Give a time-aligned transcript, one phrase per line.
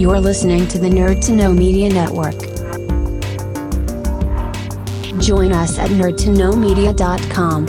[0.00, 2.38] You're listening to the Nerd to Know Media Network.
[5.20, 7.66] Join us at nerdtoknowmedia.com.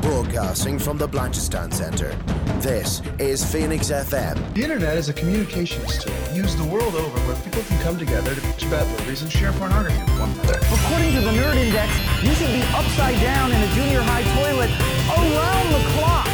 [0.00, 2.39] Broadcasting from the Blanchardstown Center.
[2.60, 4.36] This is Phoenix FM.
[4.52, 8.34] The internet is a communications tool used the world over where people can come together
[8.34, 10.60] to bitch about movies and share pornography with one another.
[10.68, 11.88] According to the Nerd Index,
[12.20, 14.68] you should be upside down in a junior high toilet
[15.08, 16.28] around the clock.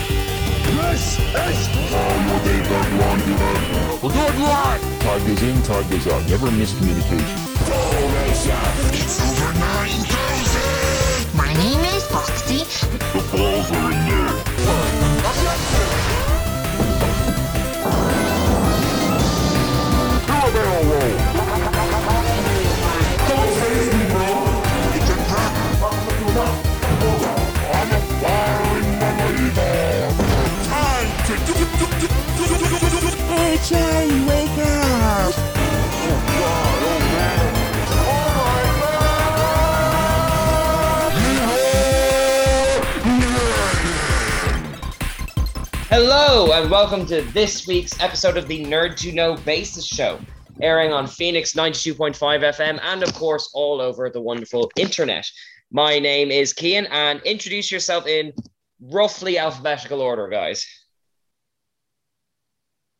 [0.66, 1.70] This is
[4.02, 4.82] We'll do it live!
[5.06, 6.26] Time goes in, time goes out.
[6.26, 7.38] Never miscommunication.
[8.98, 11.38] It's over 9,000!
[11.38, 12.66] My name is Foxy.
[13.14, 15.85] The balls are in there.
[45.98, 50.20] Hello, and welcome to this week's episode of the Nerd to Know Basis Show,
[50.60, 55.26] airing on Phoenix 92.5 FM and, of course, all over the wonderful internet.
[55.72, 58.34] My name is Kian, and introduce yourself in
[58.78, 60.66] roughly alphabetical order, guys.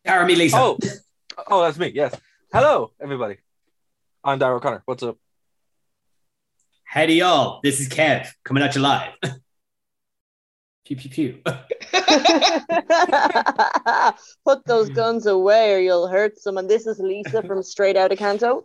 [0.07, 0.57] Jeremy Lisa.
[0.57, 0.79] Oh,
[1.49, 1.89] oh, that's me.
[1.95, 2.19] Yes.
[2.51, 3.37] Hello, everybody.
[4.25, 4.83] I'm Darryl Connor.
[4.87, 5.19] What's up?
[6.85, 7.61] Howdy, y'all.
[7.63, 9.13] This is Kev coming at you live.
[10.87, 11.43] pew, pew, pew.
[14.45, 16.67] Put those guns away or you'll hurt someone.
[16.67, 18.65] This is Lisa from Straight Outta Canto.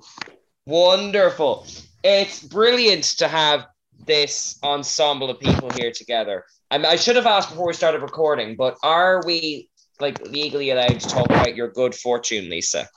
[0.66, 1.66] Wonderful.
[2.04, 3.66] It's brilliant to have
[4.06, 6.46] this ensemble of people here together.
[6.70, 9.70] I, I should have asked before we started recording, but are we
[10.00, 12.88] like legally allowed to talk about your good fortune, Lisa?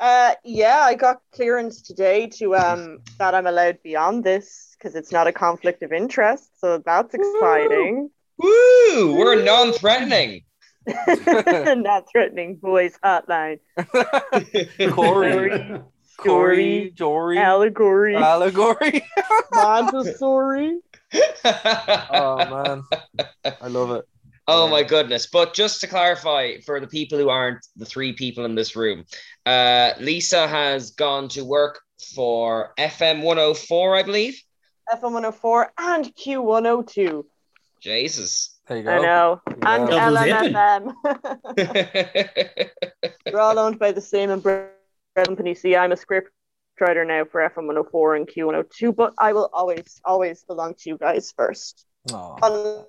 [0.00, 5.12] Uh, yeah, I got clearance today to um that I'm allowed beyond this because it's
[5.12, 6.50] not a conflict of interest.
[6.60, 7.96] So that's exciting.
[7.96, 8.10] Woo!
[8.38, 10.42] We're non-threatening.
[11.06, 13.60] not threatening boys hotline.
[14.92, 15.80] Corey,
[16.16, 18.16] Corey, Jory, Allegory.
[18.16, 19.04] allegory.
[19.52, 20.78] Montessori.
[21.14, 22.82] oh man,
[23.60, 24.04] I love it.
[24.48, 25.28] Oh my goodness.
[25.32, 29.04] But just to clarify for the people who aren't the three people in this room,
[29.46, 31.80] uh, Lisa has gone to work
[32.14, 34.42] for FM 104, I believe.
[34.92, 37.24] FM 104 and Q102.
[37.82, 38.58] Jesus.
[38.68, 38.90] There you go.
[38.92, 39.40] I know.
[39.66, 40.10] And Yeah.
[40.10, 40.94] Double LMFM.
[43.24, 44.68] They're all owned by the same umbrella
[45.16, 45.54] company.
[45.54, 46.30] See, I'm a script
[46.80, 50.98] writer now for FM 104 and Q102, but I will always, always belong to you
[50.98, 51.84] guys first.
[52.12, 52.84] Aw.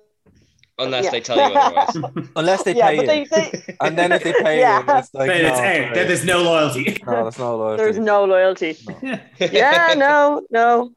[0.78, 1.10] Unless Yeah.
[1.10, 2.28] they tell you otherwise.
[2.36, 4.78] Unless they yeah, pay but you, they, they, and then if they pay Yeah.
[4.78, 5.94] you, it's like But it's, no, hey, sorry.
[5.94, 6.96] then there's no loyalty.
[7.06, 7.82] no, that's not loyalty.
[7.82, 8.76] there's no loyalty.
[9.02, 9.18] No.
[9.38, 10.92] Yeah, no, no.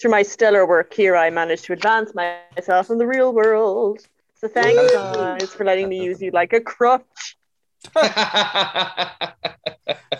[0.00, 4.00] Through my stellar work here, I managed to advance myself in the real world.
[4.34, 7.36] So thank you guys, for letting me use you like a crutch.
[7.94, 8.14] It's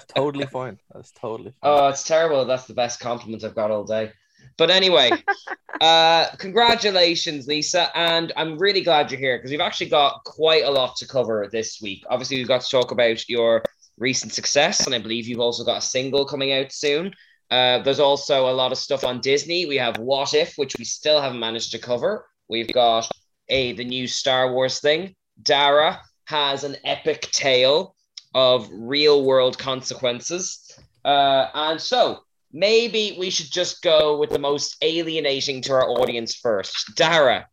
[0.14, 0.78] totally fine.
[0.92, 1.70] That's totally fine.
[1.70, 2.44] oh, it's terrible.
[2.44, 4.12] That's the best compliment I've got all day.
[4.56, 5.10] But anyway,
[5.80, 7.90] uh, congratulations, Lisa.
[7.96, 11.48] And I'm really glad you're here because we've actually got quite a lot to cover
[11.50, 12.04] this week.
[12.08, 13.62] Obviously, we've got to talk about your
[13.98, 17.12] recent success, and I believe you've also got a single coming out soon.
[17.50, 19.66] Uh, there's also a lot of stuff on Disney.
[19.66, 22.26] We have What If, which we still haven't managed to cover.
[22.48, 23.08] We've got
[23.48, 25.14] a the new Star Wars thing.
[25.42, 27.94] Dara has an epic tale
[28.34, 30.78] of real world consequences.
[31.04, 32.20] Uh, and so
[32.52, 36.94] maybe we should just go with the most alienating to our audience first.
[36.96, 37.46] Dara,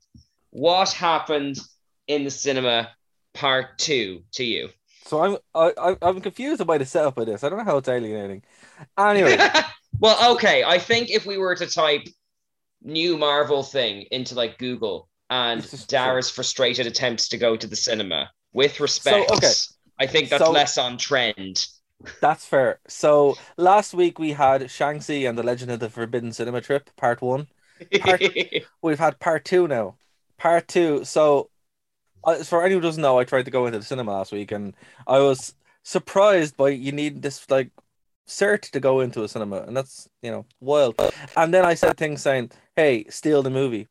[0.51, 1.59] what happened
[2.07, 2.89] in the cinema
[3.33, 4.69] part two to you?
[5.05, 7.43] So I'm I, I, I'm confused about the setup of this.
[7.43, 8.43] I don't know how it's alienating.
[8.97, 9.37] Anyway,
[10.01, 10.63] well, okay.
[10.65, 12.01] I think if we were to type
[12.83, 18.29] new Marvel thing into like Google and Dara's frustrated attempts to go to the cinema
[18.53, 19.51] with respect, okay.
[19.99, 21.67] I think that's So- less on trend.
[22.19, 22.79] that's fair.
[22.87, 27.21] So last week we had Shang-Chi and the Legend of the Forbidden Cinema Trip, part
[27.21, 27.47] one.
[28.01, 28.21] Part-
[28.81, 29.95] We've had part two now.
[30.37, 31.03] Part two.
[31.05, 31.49] So,
[32.23, 34.51] uh, for anyone who doesn't know, I tried to go into the cinema last week,
[34.51, 34.73] and
[35.07, 35.53] I was
[35.83, 37.69] surprised by you need this like
[38.31, 40.95] cert to go into a cinema, and that's you know wild.
[41.35, 43.87] And then I said things saying, "Hey, steal the movie,"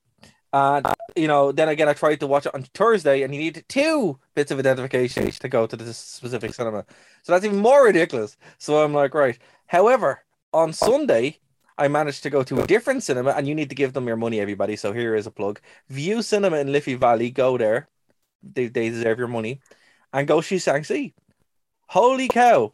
[0.52, 3.64] and you know, then again, I tried to watch it on Thursday, and you need
[3.68, 6.84] two bits of identification to go to this specific cinema.
[7.22, 8.36] So that's even more ridiculous.
[8.58, 9.38] So I'm like, right.
[9.66, 11.38] However, on Sunday,
[11.78, 14.16] I managed to go to a different cinema, and you need to give them your
[14.16, 14.76] money, everybody.
[14.76, 17.30] So here is a plug: Vue Cinema in Liffey Valley.
[17.30, 17.88] Go there;
[18.42, 19.60] they, they deserve your money,
[20.12, 21.12] and go see Shang-Chi.
[21.88, 22.72] Holy cow,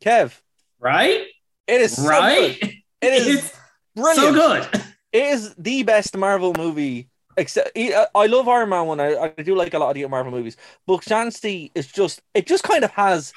[0.00, 0.40] Kev!
[0.80, 1.26] Right?
[1.66, 2.58] It is so Right?
[2.60, 2.72] good.
[3.00, 3.58] It is It's
[3.96, 4.16] brilliant.
[4.16, 4.82] so good.
[5.12, 7.08] It is the best Marvel movie.
[7.36, 9.00] Except I I love Iron Man one.
[9.00, 10.56] I, I do like a lot of the Marvel movies,
[10.86, 13.32] but Shang-Chi is just it just kind of has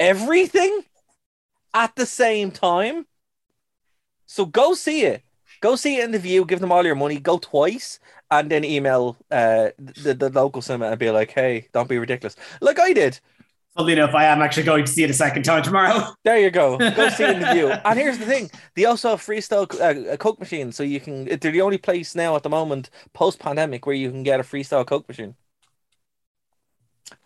[0.00, 0.82] everything
[1.74, 3.06] at the same time.
[4.26, 5.22] So go see it.
[5.60, 6.44] Go see it in the Vue.
[6.44, 7.18] Give them all your money.
[7.18, 7.98] Go twice,
[8.30, 12.36] and then email uh the, the local cinema and be like, "Hey, don't be ridiculous,"
[12.60, 13.20] like I did.
[13.76, 16.14] Funnily enough, I am actually going to see it a second time tomorrow.
[16.24, 16.78] There you go.
[16.78, 17.68] Go see it in the Vue.
[17.84, 21.24] And here's the thing: they also have freestyle uh, Coke machine, so you can.
[21.24, 24.44] They're the only place now at the moment, post pandemic, where you can get a
[24.44, 25.34] freestyle Coke machine.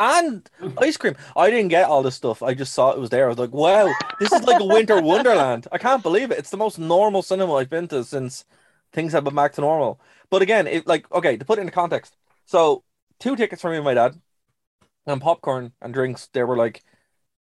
[0.01, 0.49] And
[0.79, 1.15] ice cream.
[1.37, 2.43] I didn't get all this stuff.
[2.43, 3.27] I just saw it was there.
[3.27, 6.39] I was like, "Wow, this is like a winter wonderland." I can't believe it.
[6.39, 8.45] It's the most normal cinema I've been to since
[8.93, 10.01] things have been back to normal.
[10.31, 12.17] But again, it like okay to put it into context.
[12.47, 12.85] So
[13.21, 14.21] two tickets for me and my dad,
[15.09, 16.29] and popcorn and drinks.
[16.33, 16.83] They were like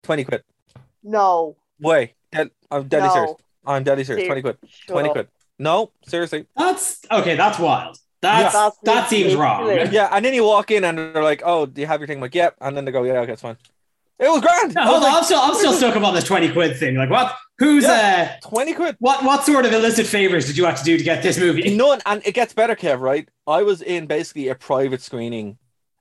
[0.03, 0.43] twenty quid.
[1.03, 1.57] No.
[1.81, 2.15] Way.
[2.33, 3.15] dead, I'm deadly No.
[3.15, 3.33] serious.
[3.67, 4.25] I'm deadly serious.
[4.25, 4.57] Ser- 20 quid.
[4.89, 5.15] 20 up.
[5.15, 5.29] quid.
[5.59, 6.47] No, seriously.
[6.57, 7.37] That's okay.
[7.37, 7.99] That's wild.
[8.23, 8.61] That's Yeah.
[8.61, 9.69] That's that seems wrong.
[9.93, 12.19] Yeah, and then you walk in and they're like, oh, do you have your thing?
[12.19, 12.55] I'm like, yep.
[12.61, 13.57] And then they go, yeah, okay, it's fine.
[14.19, 14.75] It was grand.
[14.75, 16.79] No, I was hold on, like, I'm still I'm still stuck about this twenty quid
[16.79, 16.97] thing.
[16.97, 17.37] Like what?
[17.59, 18.97] Who's uh 20 quid.
[18.99, 21.77] what what sort of illicit favors did you have to do to get this movie?
[21.77, 23.29] None, and it gets better, Kev, right?
[23.47, 25.59] I was in basically a private screening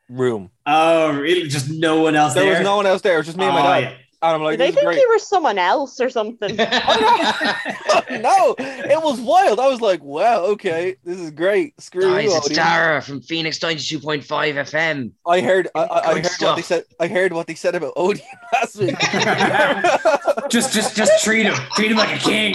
[0.10, 0.50] room.
[0.66, 1.48] Oh, really?
[1.48, 2.54] Just no one else There there.
[2.54, 3.80] was no one else there, it was just me and my Oh, dad.
[3.82, 3.98] yeah.
[4.22, 5.00] And I'm like, Did they think great.
[5.00, 6.56] you were someone else or something?
[8.10, 9.60] no, it was wild.
[9.60, 11.80] I was like, wow, okay, this is great.
[11.82, 12.56] Screw Guys, you, it's audience.
[12.56, 15.12] Dara from Phoenix 92.5 FM.
[15.28, 16.84] I heard, I, I, I Good heard what they said.
[17.00, 18.96] I heard what they said about Odeon last week.
[20.50, 21.56] just just just treat him.
[21.76, 22.54] Treat him like a king.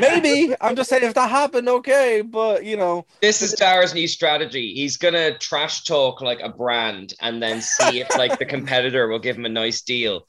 [0.00, 2.22] Maybe I'm just saying if that happened, okay.
[2.22, 4.74] But you know, This is Dara's new strategy.
[4.74, 9.18] He's gonna trash talk like a brand and then see if like the competitor will
[9.18, 10.26] give him a nice deal.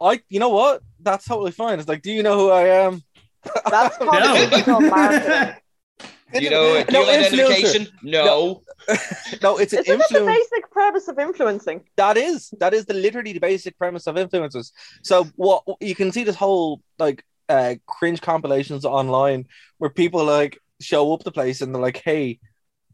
[0.00, 0.82] I, you know what?
[1.00, 1.78] That's totally fine.
[1.78, 3.02] It's like, do you know who I am?
[3.70, 4.50] That's called No.
[4.50, 5.54] digital marketing.
[6.32, 7.18] Do you know No, dual influencer.
[7.18, 7.88] identification?
[8.04, 8.62] No.
[9.42, 11.82] No, it's an Isn't that the basic premise of influencing?
[11.96, 14.70] That is that is the literally the basic premise of influencers.
[15.02, 19.46] So what you can see this whole like uh cringe compilations online
[19.78, 22.38] where people like show up the place and they're like, "Hey,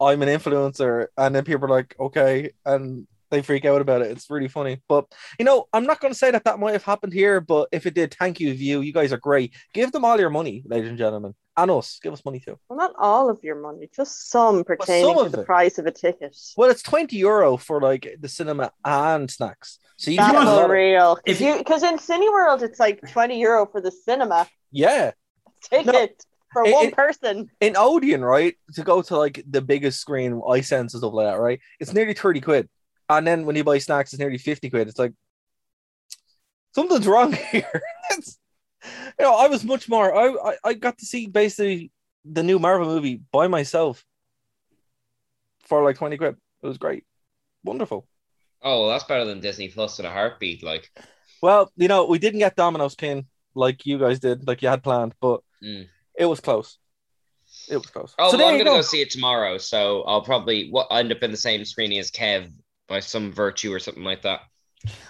[0.01, 4.11] I'm an influencer," and then people are like, "Okay," and they freak out about it.
[4.11, 4.81] It's really funny.
[4.89, 5.07] But
[5.39, 7.87] you know, I'm not going to say that that might have happened here, but if
[7.87, 8.81] it did, thank you, Vue.
[8.81, 9.55] You guys are great.
[9.75, 11.99] Give them all your money, ladies and gentlemen, and us.
[12.03, 12.59] Give us money too.
[12.69, 15.47] Well, not all of your money, just some pertaining of to the it.
[15.47, 16.37] price of a ticket.
[16.57, 19.79] Well, it's twenty euro for like the cinema and snacks.
[19.99, 20.47] So you That's get real.
[20.47, 21.19] lot of- unreal.
[21.25, 25.13] If Because in Cineworld, it's like 20 euro for the cinema yeah.
[25.63, 26.23] ticket
[26.53, 27.51] for It- one it- person.
[27.61, 31.27] in Odeon, right, to go to like the biggest screen, I sense and stuff like
[31.29, 31.61] that, right?
[31.81, 32.69] It's nearly 30 quid.
[33.09, 34.89] And then when you buy snacks, it's nearly 50 quid.
[34.89, 35.13] It's like
[36.75, 37.83] something's wrong here.
[38.13, 38.23] you
[39.21, 41.91] know, I was much more I, I I got to see basically
[42.25, 44.05] the new Marvel movie by myself
[45.65, 46.37] for like 20 quid.
[46.63, 47.05] It was great.
[47.65, 48.07] Wonderful.
[48.63, 50.63] Oh, well, that's better than Disney Plus in a heartbeat.
[50.65, 50.91] Like,
[51.43, 54.83] Well, you know, we didn't get Domino's King like you guys did, like you had
[54.83, 55.87] planned, but Mm.
[56.19, 56.79] it was close.
[57.71, 58.15] It was close.
[58.19, 58.77] oh, so well, I'm gonna go.
[58.77, 59.57] go see it tomorrow.
[59.59, 62.51] So I'll probably end up in the same screening as Kev
[62.89, 64.41] by some virtue or something like that.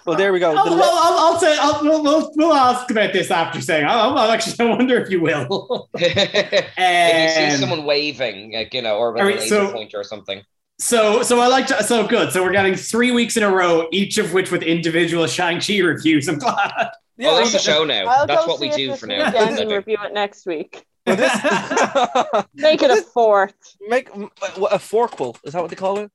[0.05, 0.55] Well, there we go.
[0.55, 3.85] I'll, The I'll, I'll, I'll say I'll, we'll, we'll, we'll ask about this after saying.
[3.85, 5.89] I'll, I'll actually I wonder if you will.
[5.95, 9.71] if you see Um, someone waving, like you know, or with a right, laser so-
[9.71, 10.41] pointer or something.
[10.79, 11.83] So, so I like to.
[11.83, 12.31] So good.
[12.31, 15.79] So we're getting three weeks in a row, each of which with individual Shang Chi
[15.79, 16.27] reviews.
[16.27, 16.91] I'm glad.
[17.17, 18.05] yeah, oh, that's the show now.
[18.05, 19.25] I'll That's what we do for now.
[19.25, 20.85] weekend and review it next week.
[21.03, 21.33] But this
[22.53, 23.55] Make it a fourth.
[23.87, 25.35] make what, a forkful.
[25.43, 26.11] Is that what they call it?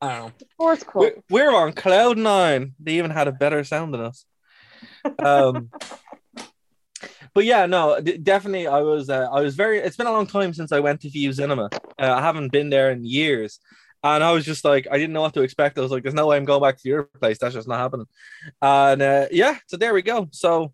[0.00, 0.32] I don't know.
[0.56, 1.22] Fourth quote.
[1.28, 2.74] We're, we're on cloud nine.
[2.80, 4.24] They even had a better sound than us.
[5.18, 5.70] Um,
[7.34, 8.66] but yeah, no, d- definitely.
[8.66, 9.78] I was, uh, I was very.
[9.78, 11.68] It's been a long time since I went to Vue Cinema.
[11.98, 13.60] Uh, I haven't been there in years,
[14.02, 15.78] and I was just like, I didn't know what to expect.
[15.78, 17.38] I was like, there's no way I'm going back to your place.
[17.38, 18.06] That's just not happening.
[18.62, 20.28] And uh, yeah, so there we go.
[20.32, 20.72] So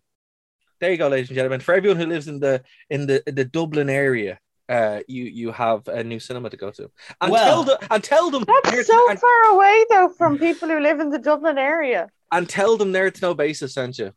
[0.79, 1.59] there you go, ladies and gentlemen.
[1.59, 4.39] For everyone who lives in the in the in the Dublin area.
[4.69, 8.03] Uh, you you have a new cinema to go to, and Well- tell them and
[8.03, 11.57] tell them That's so and, far away, though, from people who live in the Dublin
[11.57, 12.09] area.
[12.33, 14.11] and tell them there to no basis sent you,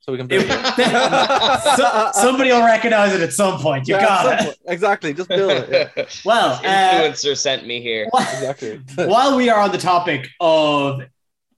[0.00, 0.26] so we can.
[0.26, 3.86] Build It- So- somebody will recognize it at some point.
[3.86, 4.44] You Yeah, got it.
[4.44, 4.56] point.
[4.66, 5.92] Exactly, just build it.
[5.96, 8.08] yeah, Well, uh, influencer sent me here.
[8.18, 8.80] exactly.
[8.96, 11.02] while we are on the topic of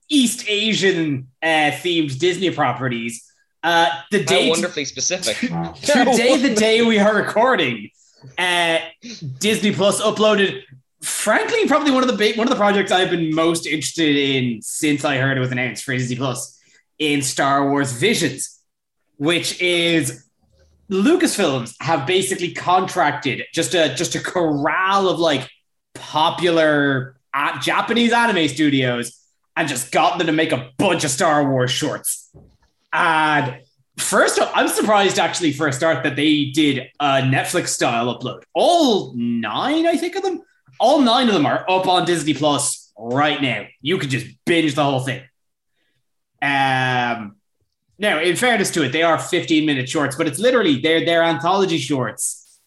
[0.07, 3.23] East Asian uh, themed Disney properties,
[3.63, 5.35] Uh, the How day wonderfully specific.
[5.37, 7.89] today, the day we are recording,
[8.37, 8.79] uh,
[9.39, 10.61] Disney Plus uploaded.
[11.01, 14.61] Frankly, probably one of the big, one of the projects I've been most interested in
[14.61, 16.59] since I heard it was announced for Disney Plus
[16.97, 18.59] in Star Wars Visions,
[19.17, 20.25] which is
[20.89, 25.49] Lucasfilms have basically contracted just a just a corral of like
[25.93, 27.17] popular
[27.61, 29.19] Japanese anime studios
[29.55, 32.31] and just got them to make a bunch of Star Wars shorts.
[32.93, 33.61] And
[33.97, 38.43] first, I'm surprised actually for a start that they did a Netflix style upload.
[38.53, 40.41] All nine, I think, of them,
[40.79, 43.65] all nine of them are up on Disney Plus right now.
[43.81, 45.21] You can just binge the whole thing.
[46.41, 47.37] Um,
[47.97, 51.23] now, in fairness to it, they are 15 minute shorts, but it's literally they're they're
[51.23, 52.59] anthology shorts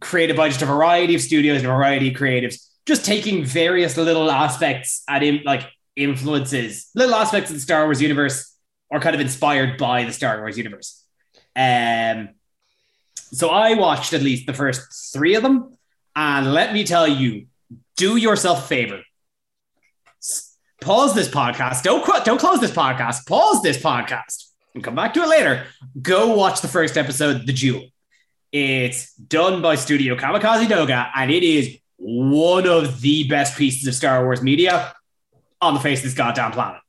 [0.00, 3.96] created by just a variety of studios and a variety of creatives, just taking various
[3.96, 8.49] little aspects and like influences, little aspects of the Star Wars universe,
[8.90, 11.04] or kind of inspired by the Star Wars universe.
[11.56, 12.30] Um,
[13.14, 15.76] so I watched at least the first three of them,
[16.16, 17.46] and let me tell you,
[17.96, 19.00] do yourself a favor.
[20.80, 21.82] Pause this podcast.
[21.82, 23.26] Don't qu- don't close this podcast.
[23.26, 25.66] Pause this podcast and come back to it later.
[26.00, 27.84] Go watch the first episode, The Duel.
[28.50, 33.94] It's done by Studio Kamikaze Douga, and it is one of the best pieces of
[33.94, 34.94] Star Wars media
[35.60, 36.80] on the face of this goddamn planet.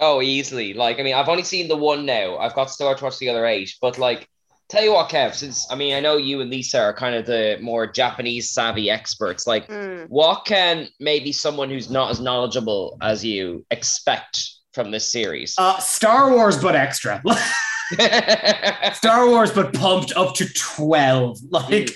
[0.00, 0.74] Oh, easily.
[0.74, 2.38] Like, I mean, I've only seen the one now.
[2.38, 3.74] I've got to start to watch the other eight.
[3.80, 4.28] But like,
[4.68, 7.26] tell you what, Kev, since I mean, I know you and Lisa are kind of
[7.26, 9.46] the more Japanese savvy experts.
[9.46, 10.06] Like, Mm.
[10.08, 14.40] what can maybe someone who's not as knowledgeable as you expect
[14.72, 15.54] from this series?
[15.58, 17.22] Uh, Star Wars, but extra.
[18.94, 21.38] Star Wars, but pumped up to 12.
[21.50, 21.90] Like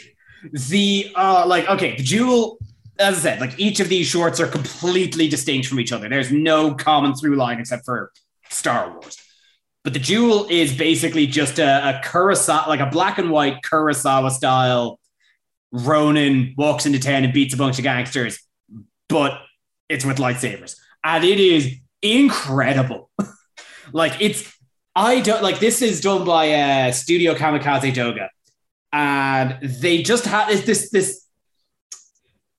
[0.52, 2.58] the uh like okay, the Duel,
[2.98, 6.08] as I said, like each of these shorts are completely distinct from each other.
[6.08, 8.12] There's no common through line except for
[8.50, 9.18] Star Wars.
[9.84, 14.30] But the Duel is basically just a, a Kurosawa, like a black and white Kurosawa
[14.30, 15.00] style.
[15.72, 18.38] Ronin walks into town and beats a bunch of gangsters,
[19.08, 19.40] but
[19.88, 20.76] it's with lightsabers.
[21.02, 23.10] And it is incredible.
[23.92, 24.52] like it's
[24.94, 28.28] I don't like this is done by uh, Studio Kamikaze Douga,
[28.92, 31.21] and they just had this this.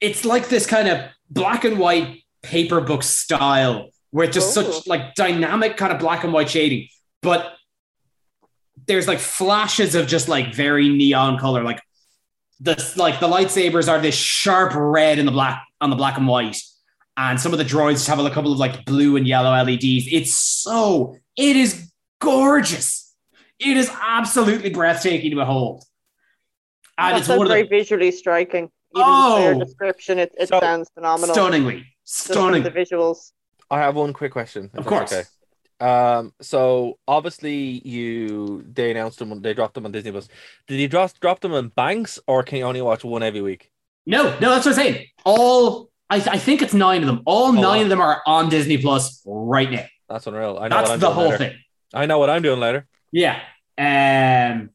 [0.03, 0.97] It's like this kind of
[1.29, 4.61] black and white paper book style where it's just Oh.
[4.61, 6.87] such like dynamic kind of black and white shading,
[7.21, 7.53] but
[8.85, 11.81] there's like flashes of just like very neon color, like
[12.59, 16.27] the like the lightsabers are this sharp red in the black on the black and
[16.27, 16.57] white,
[17.17, 20.07] and some of the droids have a couple of like blue and yellow LEDs.
[20.11, 23.15] It's so it is gorgeous.
[23.59, 25.83] It is absolutely breathtaking to behold.
[26.97, 28.69] And That it's one very the visually striking.
[28.95, 29.53] Even Oh!
[29.59, 31.33] just description, it, it So- sounds phenomenal.
[31.33, 32.63] stunningly, stunning.
[32.63, 33.31] the visuals.
[33.71, 34.69] I have one quick question.
[34.73, 35.11] Of course.
[35.11, 35.23] Okay.
[35.79, 36.33] Um.
[36.41, 39.41] So obviously, you they announced them.
[39.41, 40.27] They dropped them on Disney Plus.
[40.67, 43.71] Did you drop drop them in banks, or can you only watch one every week?
[44.05, 45.07] No, no, that's what I'm saying.
[45.25, 47.21] All I, I think it's nine of them.
[47.25, 47.81] All nine wow.
[47.81, 49.85] of them are on Disney Plus right now.
[50.07, 50.59] That's unreal.
[50.59, 51.37] I know That's what I'm the doing whole later.
[51.37, 51.57] thing.
[51.93, 52.85] I know what I'm doing later.
[53.11, 53.41] Yeah.
[53.77, 54.69] Um.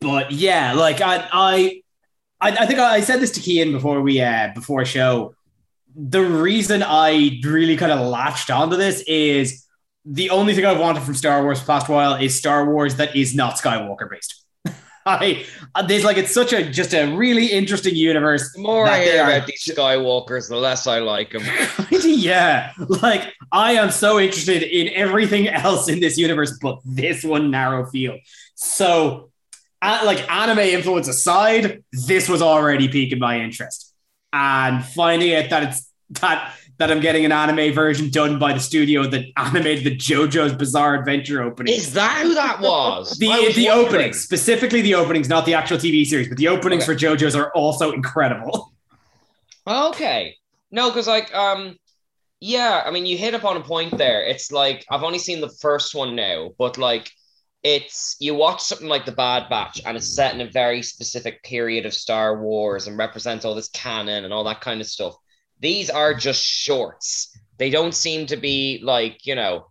[0.00, 1.82] But yeah, like I, I,
[2.40, 5.34] I, I think I, said this to Kian before we, uh, before show.
[5.94, 9.66] The reason I really kind of latched onto this is
[10.04, 13.34] the only thing I've wanted from Star Wars past while is Star Wars that is
[13.34, 14.44] not Skywalker based.
[15.06, 15.44] I,
[15.86, 18.52] there's like it's such a just a really interesting universe.
[18.52, 21.42] the more I hear about these Skywalkers, the less I like them.
[21.90, 27.50] yeah, like I am so interested in everything else in this universe, but this one
[27.50, 28.20] narrow field.
[28.54, 29.29] So,
[29.82, 33.94] uh, like anime influence aside, this was already piquing my interest,
[34.32, 38.60] and finding out that it's that that I'm getting an anime version done by the
[38.60, 41.74] studio that animated the JoJo's Bizarre Adventure opening.
[41.74, 43.18] Is that who that was?
[43.18, 43.86] the was the wondering.
[43.86, 46.94] openings, specifically the openings, not the actual TV series, but the openings Okay.
[46.94, 48.72] for JoJo's are also incredible.
[49.66, 50.36] Okay.
[50.70, 51.76] No, because like um
[52.40, 54.22] yeah, I mean you hit upon a point there.
[54.24, 57.10] It's like I've only seen the first one now, but like
[57.62, 61.42] it's you watch something like The Bad Batch and it's set in a very specific
[61.42, 65.14] period of Star Wars and represents all this canon and all that kind of stuff.
[65.60, 67.36] These are just shorts.
[67.58, 69.66] They don't seem to be like, you know,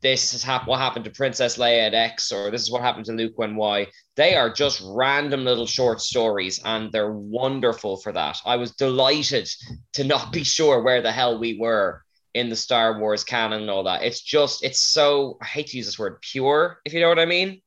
[0.00, 3.04] this is hap- what happened to Princess Leia at X or this is what happened
[3.06, 3.86] to Luke when Y.
[4.14, 8.38] They are just random little short stories and they're wonderful for that.
[8.46, 9.48] I was delighted
[9.94, 12.05] to not be sure where the hell we were
[12.36, 14.02] in the Star Wars canon and all that.
[14.02, 17.18] It's just, it's so, I hate to use this word, pure, if you know what
[17.18, 17.62] I mean.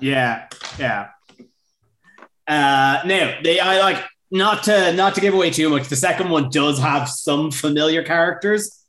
[0.00, 1.08] Yeah, yeah.
[2.46, 5.88] Uh, now they, I like not to not to give away too much.
[5.88, 8.84] The second one does have some familiar characters,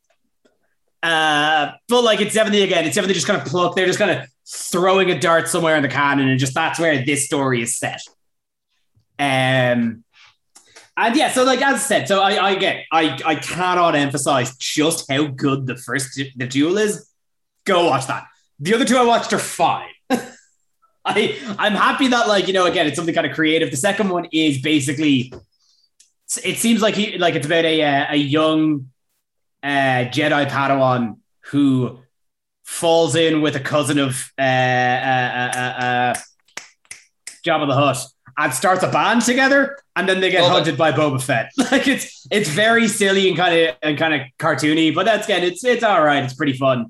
[1.03, 3.75] Uh, but like it's definitely again, it's definitely just kind of pluck.
[3.75, 7.03] They're just kind of throwing a dart somewhere in the canon, and just that's where
[7.03, 8.01] this story is set.
[9.17, 10.03] Um,
[11.01, 14.55] and yeah, so like as I said, so I, I get I I cannot emphasize
[14.57, 17.09] just how good the first the duel is.
[17.65, 18.27] Go watch that.
[18.59, 19.89] The other two I watched are fine.
[21.05, 23.71] I I'm happy that like you know again it's something kind of creative.
[23.71, 25.33] The second one is basically
[26.43, 28.91] it seems like he like it's about a uh, a young
[29.63, 31.99] uh, Jedi Padawan who
[32.63, 36.13] falls in with a cousin of uh, uh, uh, uh,
[37.45, 37.97] Jabba the Hutt
[38.37, 40.55] and starts a band together, and then they get Love it.
[40.55, 41.51] hunted by Boba Fett.
[41.71, 45.43] Like it's it's very silly and kind of and kind of cartoony, but that's again
[45.43, 46.23] it's it's all right.
[46.23, 46.87] It's pretty fun.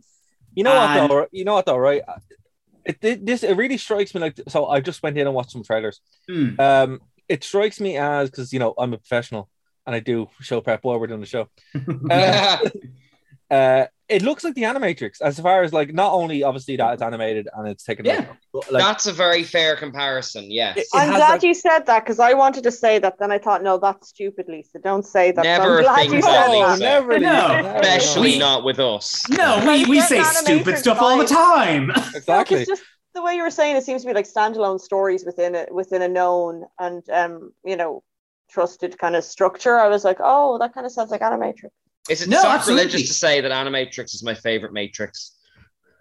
[0.53, 1.27] You know what though?
[1.31, 2.01] You know what though, right?
[2.85, 4.67] It, it this it really strikes me like so.
[4.67, 6.01] I just went in and watched some trailers.
[6.27, 6.59] Hmm.
[6.59, 9.49] Um, it strikes me as because you know I'm a professional
[9.85, 11.47] and I do show prep while we're doing the show.
[12.09, 12.57] Uh,
[13.53, 17.01] uh, it looks like the Animatrix as far as like not only obviously that it's
[17.01, 18.05] animated and it's taken.
[18.05, 18.25] Yeah.
[18.53, 20.51] but, like That's a very fair comparison.
[20.51, 20.77] Yes.
[20.77, 23.17] It- I'm glad that- you said that because I wanted to say that.
[23.19, 24.79] Then I thought, no, that's stupid, Lisa.
[24.79, 25.43] Don't say that.
[25.43, 26.65] So Never I'm glad you said Lisa.
[26.67, 26.79] that.
[26.79, 27.79] no, never, No.
[27.81, 29.23] Especially We- not with us.
[29.29, 31.29] No, we, we say stupid stuff all the vibe.
[31.29, 31.87] time.
[31.91, 32.65] No, 'cause exactly.
[32.65, 35.65] just the way you were saying, it seems to be like standalone stories within a
[35.71, 38.03] within a known and um you know
[38.49, 39.77] trusted kind of structure.
[39.79, 41.69] I was like, oh, that kind of sounds like Animatrix.
[42.09, 45.37] Is it No, sacrilegious to say that Animatrix is my favorite Matrix?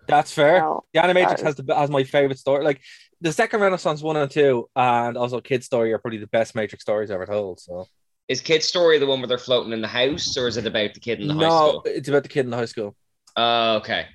[0.08, 0.60] That's fair.
[0.60, 0.84] No.
[0.94, 2.64] The Animatrix That has the has my favorite story.
[2.64, 2.80] Like
[3.20, 6.82] the second Renaissance one and two, and also Kid Story are probably the best Matrix
[6.82, 7.60] stories ever told.
[7.60, 7.86] So
[8.28, 10.94] Is Kid Story the one where they're floating in the house, or is it about
[10.94, 11.82] the kid in the high school?
[11.84, 12.96] no, it's about the kid in the high school.
[13.36, 14.06] Oh, okay.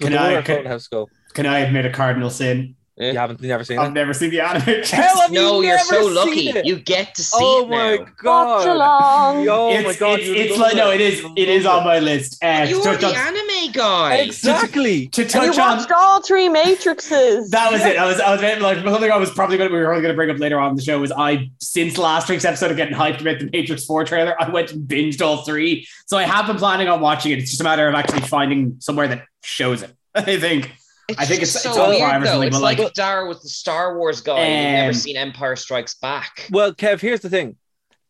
[0.00, 1.10] Can I- where can- floating in school.
[1.34, 2.74] Can I admit a cardinal sin?
[3.00, 3.12] Eh?
[3.12, 3.92] You haven't never seen I've it?
[3.92, 4.90] never seen the Animatrix.
[4.90, 6.48] Hell, have you No, you're so seen lucky.
[6.50, 6.66] it?
[6.66, 8.06] You get to see oh it my now.
[8.16, 8.46] god!
[8.58, 9.48] Watch along.
[9.48, 10.18] Oh my god!
[10.20, 11.24] it's, you it's like no, it is.
[11.36, 12.42] It is on my list.
[12.42, 14.16] Uh, You're touch the on, anime guy.
[14.16, 15.06] Exactly.
[15.08, 17.50] to And touch you on watched all three Matrixes.
[17.50, 17.96] that was it.
[17.98, 20.14] I was I was like something I was probably going to we were going to
[20.14, 22.94] bring up later on in the show was I since last week's episode of getting
[22.94, 25.86] hyped about the Matrix Four trailer, I went and binged all three.
[26.06, 27.38] So I have been planning on watching it.
[27.38, 29.94] It's just a matter of actually finding somewhere that shows it.
[30.14, 30.72] I think.
[31.16, 32.30] I think it's- so it's on weird Prime or though.
[32.32, 34.38] something, It's but, like, like- if Dara was the Star Wars guy.
[34.40, 36.46] and you've never Um, seen Empire Strikes Back.
[36.50, 37.56] Well, Kev, here's the thing.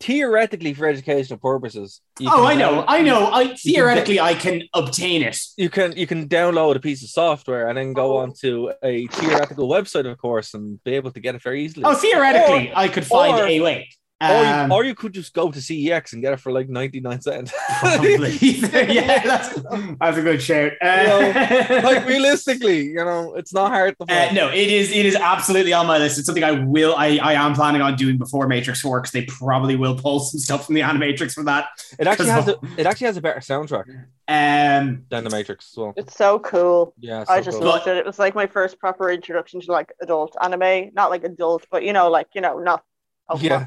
[0.00, 3.32] Theoretically, for educational purposes, Oh, can I know, I know.
[3.32, 5.36] I theoretically I can obtain it.
[5.56, 8.18] You can you can download a piece of software and then go Oh.
[8.20, 11.84] onto a theoretical website, of course, and be able to get it very easily.
[11.84, 13.88] Oh, theoretically, I could find or- a way.
[14.20, 16.68] Or, Um, you, or you could just go to CEX and get it for like
[16.68, 17.52] 99 cents.
[17.78, 18.32] probably.
[18.40, 19.54] yeah, that's,
[20.00, 20.72] that's a good shout.
[20.82, 24.34] Uh, like realistically, you know, it's not hard to Uh, find.
[24.34, 24.90] no, it is.
[24.90, 26.18] It is absolutely on my list.
[26.18, 26.96] It's something I will.
[26.96, 30.40] I, I am planning on doing before Matrix Four because they probably will pull some
[30.40, 31.66] stuff from the Animatrix for that.
[31.98, 33.84] It actually 'cause has a it actually has a better soundtrack
[34.26, 35.92] Um, than the Matrix as well.
[35.96, 36.92] It's so cool.
[36.98, 37.68] Yeah, I just cool.
[37.68, 37.96] loved it.
[37.96, 40.90] It was like my first proper introduction to like adult anime.
[40.92, 42.82] Not like adult, but you know, like you know, not.
[43.30, 43.66] Oh, yeah.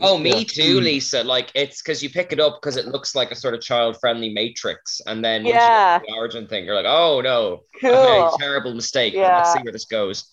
[0.00, 0.44] Oh, me Yeah.
[0.44, 0.80] too.
[0.80, 1.22] Lisa.
[1.22, 4.30] Like it's because you pick it up because it looks like a sort of child-friendly
[4.32, 5.94] Matrix, and then Yeah.
[5.96, 7.90] you get to the origin thing, you're like, oh no, Cool.
[7.94, 9.12] okay, terrible mistake.
[9.12, 9.36] Yeah.
[9.36, 10.24] Let's see where this goes.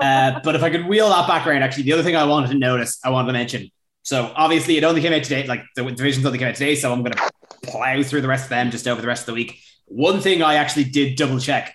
[0.00, 2.50] uh, but if I could wheel that back around, actually, the other thing I wanted
[2.52, 3.68] to notice, I wanted to mention.
[4.04, 5.46] So obviously, it only came out today.
[5.46, 7.30] Like the divisions only came out today, so I'm going to
[7.64, 9.60] plow through the rest of them just over the rest of the week.
[9.86, 11.74] One thing I actually did double check.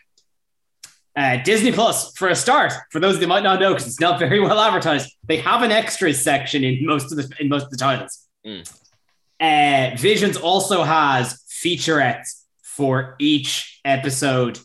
[1.17, 4.19] Uh, Disney Plus, for a start, for those that might not know, because it's not
[4.19, 7.71] very well advertised, they have an extras section in most of the in most of
[7.71, 8.27] the titles.
[8.45, 8.63] Mm.
[9.39, 14.59] Uh, Visions also has featurettes for each episode,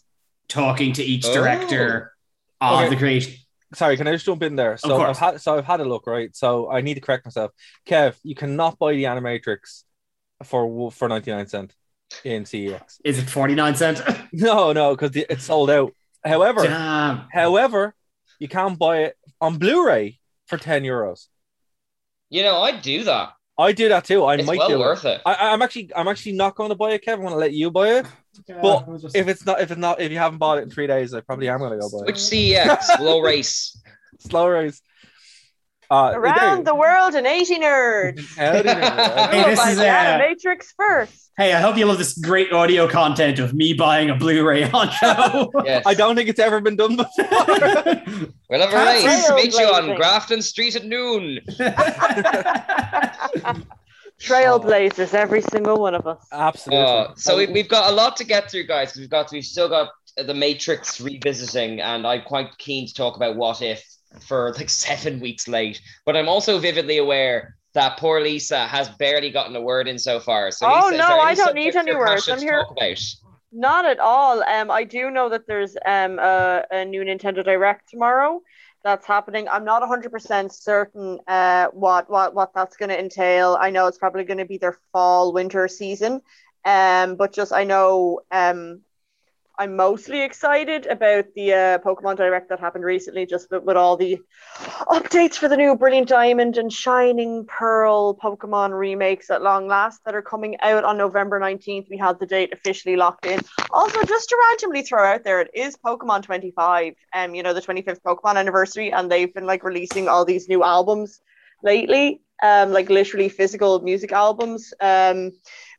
[0.49, 1.33] talking to each Oh.
[1.35, 2.13] director
[2.61, 2.89] of Okay.
[2.91, 3.35] the creation.
[3.75, 4.77] Sorry, can I just jump in there?
[4.77, 5.01] So.
[5.01, 6.35] I've had so I've had a look, right?
[6.37, 7.53] So I need to correct myself.
[7.87, 9.85] Kev, you cannot buy the Animatrix
[10.45, 11.75] for for 99 cent
[12.25, 13.01] in CEX.
[13.05, 14.03] Is it 49 cent?
[14.35, 15.95] No, no, because it's sold out.
[16.25, 17.27] However, Damn.
[17.33, 17.95] however,
[18.39, 21.27] you can buy it on Blu-ray for 10 euros.
[22.31, 23.35] You know, I'd do that.
[23.59, 24.25] I do that too.
[24.25, 25.17] I It's might well do worth it.
[25.17, 25.23] it.
[25.27, 27.15] I, I'm actually I'm actually not going to buy it, Kev.
[27.15, 28.07] I'm going to let you buy it.
[28.49, 31.13] But If it's not if it's not if you haven't bought it in three days,
[31.13, 32.19] I probably am going to go buy Which it.
[32.19, 33.79] CEX, low race.
[34.21, 34.81] Slow race.
[35.93, 38.27] Uh, Around the world in 80 nerds.
[38.39, 41.31] Hey, this By is, the uh, Matrix first.
[41.37, 44.89] hey, I hope you love this great audio content of me buying a Blu-ray on
[44.89, 45.53] show.
[45.67, 45.83] Yes.
[45.85, 47.27] I don't think it's ever been done before.
[48.49, 49.31] We'll have a race.
[49.33, 49.97] Meet you on.
[49.97, 51.41] Grafton Street at noon.
[54.21, 56.27] Trailblazers, every single one of us.
[56.33, 56.85] Absolutely.
[56.85, 58.95] Uh, so we, we've got a lot to get through, guys.
[58.95, 63.37] We've got we've still got the Matrix revisiting, and I'm quite keen to talk about
[63.37, 63.83] what if
[64.21, 65.81] for like seven weeks late.
[66.05, 70.21] But I'm also vividly aware that poor Lisa has barely gotten a word in so
[70.21, 70.51] far.
[70.51, 72.29] So Oh, Lisa, no, I don't need any words.
[72.29, 72.67] I'm here-?
[73.53, 74.43] Not at all.
[74.43, 78.41] Um, I do know that there's um a, a new Nintendo Direct tomorrow.
[78.85, 79.49] That's happening.
[79.49, 83.57] I'm not 100% certain uh what what what that's going to entail.
[83.61, 86.21] I know it's probably going to be their fall winter season.
[86.65, 88.81] Um, but just I know um
[89.59, 93.99] I'm mostly excited about the uh, Pokemon Direct that happened recently, just with, with all
[93.99, 94.19] the
[94.89, 100.15] updates for the new Brilliant Diamond and Shining Pearl Pokemon remakes at long last that
[100.15, 101.87] are coming out on November 19th.
[101.91, 103.41] We had the date officially locked in.
[103.71, 107.61] Also, just to randomly throw out there, it is Pokemon 25, um, you know, the
[107.61, 111.21] 25th Pokemon anniversary, and they've been like releasing all these new albums
[111.63, 115.31] lately, um, like literally physical music albums, um,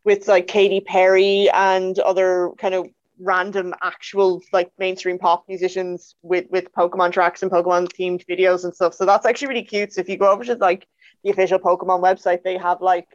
[0.06, 2.88] with like Katy Perry and other kind of
[3.24, 8.74] random actual like mainstream pop musicians with with Pokemon tracks and Pokemon themed videos and
[8.74, 8.94] stuff.
[8.94, 9.94] So that's actually really cute.
[9.94, 10.88] So if you go over to like
[11.24, 13.08] the official Pokemon website, they have like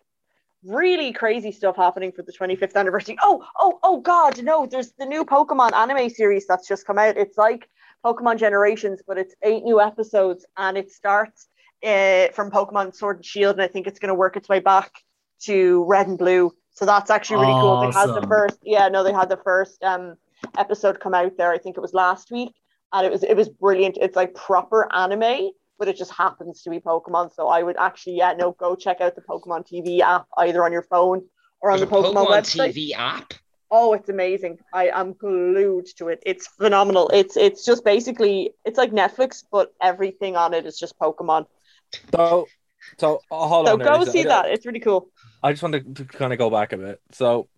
[0.65, 3.17] really crazy stuff happening for the 25th anniversary.
[3.23, 7.17] Oh, oh, oh god, no, there's the new Pokemon anime series that's just come out.
[7.17, 7.69] It's like
[8.05, 11.49] Pokemon Generations, but it's eight new episodes and it starts
[11.85, 14.61] uh, from Pokemon Sword and Shield, and I think it's going to work its way
[14.61, 14.93] back
[15.43, 16.53] to Red and Blue.
[16.79, 17.81] So that's actually really cool.
[17.81, 20.15] They had the first, yeah, no, they had the first um
[20.57, 21.51] episode come out there.
[21.51, 22.53] I think it was last week,
[22.93, 23.99] and it was it was brilliant.
[24.01, 27.35] It's like proper anime, but it just happens to be Pokemon.
[27.35, 30.71] So I would actually, yeah, no, go check out the Pokemon TV app either on
[30.71, 31.23] your phone
[31.61, 32.73] or on There's the Pokemon, Pokemon website.
[32.75, 33.35] TV app.
[33.73, 34.59] Oh, it's amazing.
[34.73, 36.23] I am glued to it.
[36.25, 37.09] It's phenomenal.
[37.13, 41.47] It's it's just basically it's like Netflix, but everything on it is just Pokemon.
[42.15, 42.47] So,
[42.99, 43.79] so uh, hold So on.
[43.81, 44.13] there, go Lisa.
[44.13, 44.45] see I- that.
[44.53, 45.11] It's really cool.
[45.43, 47.01] I just want to, to kind of go back a bit.
[47.13, 47.49] So,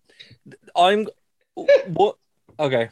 [0.75, 1.07] I'm
[1.87, 2.17] what?
[2.59, 2.89] Okay.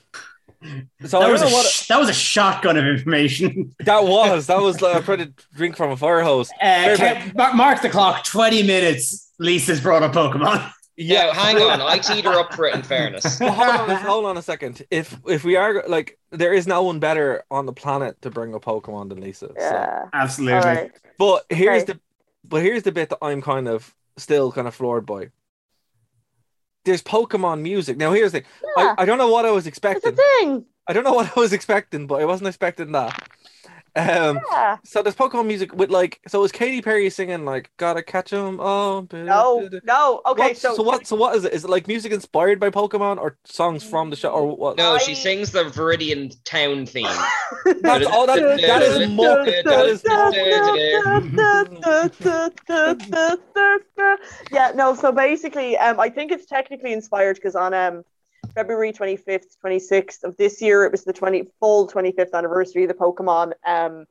[1.05, 3.73] So that was, a know what sh- that was a shotgun of information.
[3.85, 4.47] that was.
[4.47, 6.49] That was like trying to drink from a fire hose.
[6.61, 8.25] Uh, Fair ca- mark the clock.
[8.25, 9.31] Twenty minutes.
[9.39, 10.69] Lisa's brought up Pokemon.
[10.97, 11.79] Yeah, hang on.
[11.79, 12.75] I teed her up for it.
[12.75, 14.85] In fairness, Well, hold on, a- hold on a second.
[14.91, 18.53] If if we are like, there is no one better on the planet to bring
[18.53, 19.47] a Pokemon than Lisa.
[19.47, 19.53] So.
[19.57, 20.09] Yeah.
[20.11, 20.55] Absolutely.
[20.57, 20.91] All right.
[21.17, 21.93] But here's Okay.
[21.93, 21.99] the,
[22.43, 25.29] but here's the bit that I'm kind of still kind of floored by.
[26.85, 27.97] There's Pokemon music.
[27.97, 28.49] Now here's the thing.
[28.77, 28.95] Yeah.
[28.97, 30.15] I, I don't know what I was expecting.
[30.15, 30.65] thing.
[30.87, 33.28] I don't know what I was expecting, but I wasn't expecting that.
[33.99, 34.77] Um, Yeah.
[34.83, 38.59] so there's Pokemon music with like, so is Katy Perry singing like "Gotta Catch 'Em"?
[38.59, 40.21] Oh, No, no.
[40.25, 41.05] Okay, What- so, so what?
[41.07, 41.53] So what is it?
[41.53, 44.77] Is it like music inspired by Pokemon or songs from the show or what?
[44.77, 47.05] no, she sings the Viridian Town theme.
[47.81, 48.25] That's all.
[48.27, 49.45] That, that is more.
[49.45, 50.03] That is
[54.51, 58.03] yeah, no, so basically, um, I think it's technically inspired because on um,
[58.59, 62.93] February 25th, 26th of this year, it was the 20 full 25th anniversary of the
[62.93, 64.05] Pokemon, um,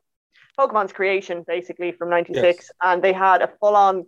[0.58, 2.44] Pokemon's creation, basically from 96.
[2.44, 2.70] Yes.
[2.82, 4.06] And they had a full on,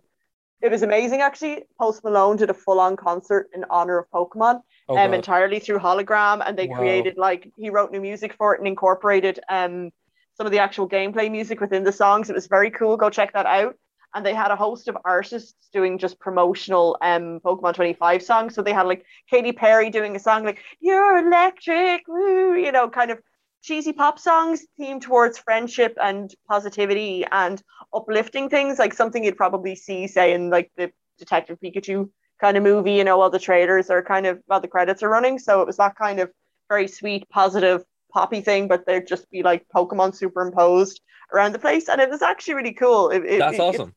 [0.59, 1.63] it was amazing actually.
[1.79, 5.13] Post Malone did a full on concert in honor of Pokemon Oh, um, God.
[5.13, 6.77] entirely through hologram and they Wow.
[6.77, 9.91] created like he wrote new music for it and incorporated um
[10.37, 13.31] some of the actual gameplay music within the songs it was very cool go check
[13.33, 13.75] that out
[14.13, 18.61] and they had a host of artists doing just promotional um pokemon 25 songs so
[18.61, 23.11] they had like Katy Perry doing a song like you're electric woo, you know kind
[23.11, 23.19] of
[23.61, 27.61] cheesy pop songs themed towards friendship and positivity and
[27.93, 32.09] uplifting things like something you'd probably see say in like the detective pikachu
[32.41, 35.09] kind of movie, you know, while the trailers are kind of while the credits are
[35.09, 35.39] running.
[35.39, 36.31] So it was that kind of
[36.67, 41.01] very sweet, positive, poppy thing, but they'd just be like Pokemon superimposed
[41.33, 41.87] around the place.
[41.89, 43.09] And it was actually really cool.
[43.09, 43.93] It, it- That's it- awesome.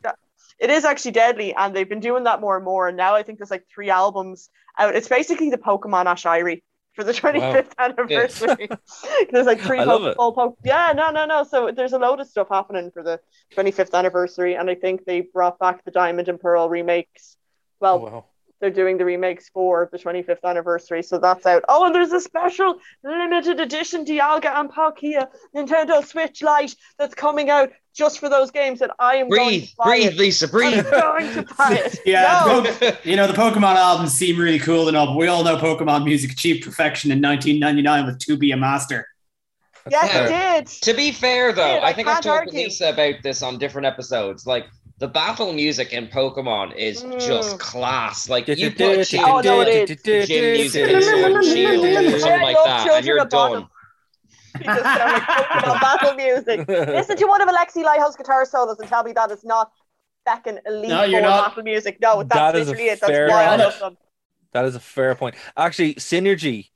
[0.61, 2.87] It, is actually deadly, and they've been doing that more and more.
[2.89, 4.95] And now I think there's like three albums out.
[4.95, 6.63] It's basically the Pokemon Ashiri
[6.95, 8.69] for the 25th anniversary.
[9.33, 11.43] there's like three po- full po- Yeah, no, no, no.
[11.43, 13.19] So there's a load of stuff happening for the
[13.57, 17.37] 25th anniversary, and I think they brought back the Diamond and Pearl remakes.
[17.81, 18.25] Well, Oh, wow.
[18.65, 21.63] They're doing the remakes for the 25th anniversary, so that's out.
[21.69, 27.51] Oh, and there's a special limited edition Dialga and Palkia Nintendo Switch Lite that's coming
[27.51, 30.17] out just for those games, that I am going breathe, to buy breathe, it.
[30.17, 30.87] Lisa, breathe.
[30.87, 31.99] I'm going to buy it.
[32.07, 32.61] Yeah, No.
[32.63, 35.45] the Po- you know the Pokemon albums seem really cool and all, but we all
[35.45, 39.07] know Pokemon music achieved perfection in 1999 with "To Be a Master."
[39.91, 40.25] Yes, Yeah.
[40.57, 40.67] it did.
[40.85, 42.65] To be fair, though, I I think I've can't talked with argue.
[42.65, 44.47] Lisa about this on different episodes.
[44.47, 44.65] Like
[45.05, 47.59] the battle music in Pokemon is just Mm.
[47.59, 48.27] class.
[48.31, 50.03] Like you put Gym, Oh, no, it is.
[50.03, 53.69] gym music in Sword and Shield or something like that, and you're done.
[54.65, 56.67] Just like Pokemon battle music.
[56.69, 59.71] Listen to one of Alexi Laiho's guitar solos and tell me that is not
[60.27, 61.51] second elite No, you're not.
[61.51, 61.99] battle music.
[62.01, 63.01] No, that's That is a literally it.
[63.01, 63.97] That's fair why I love them.
[64.53, 65.35] That is a fair point.
[65.55, 66.71] Actually, Sinergy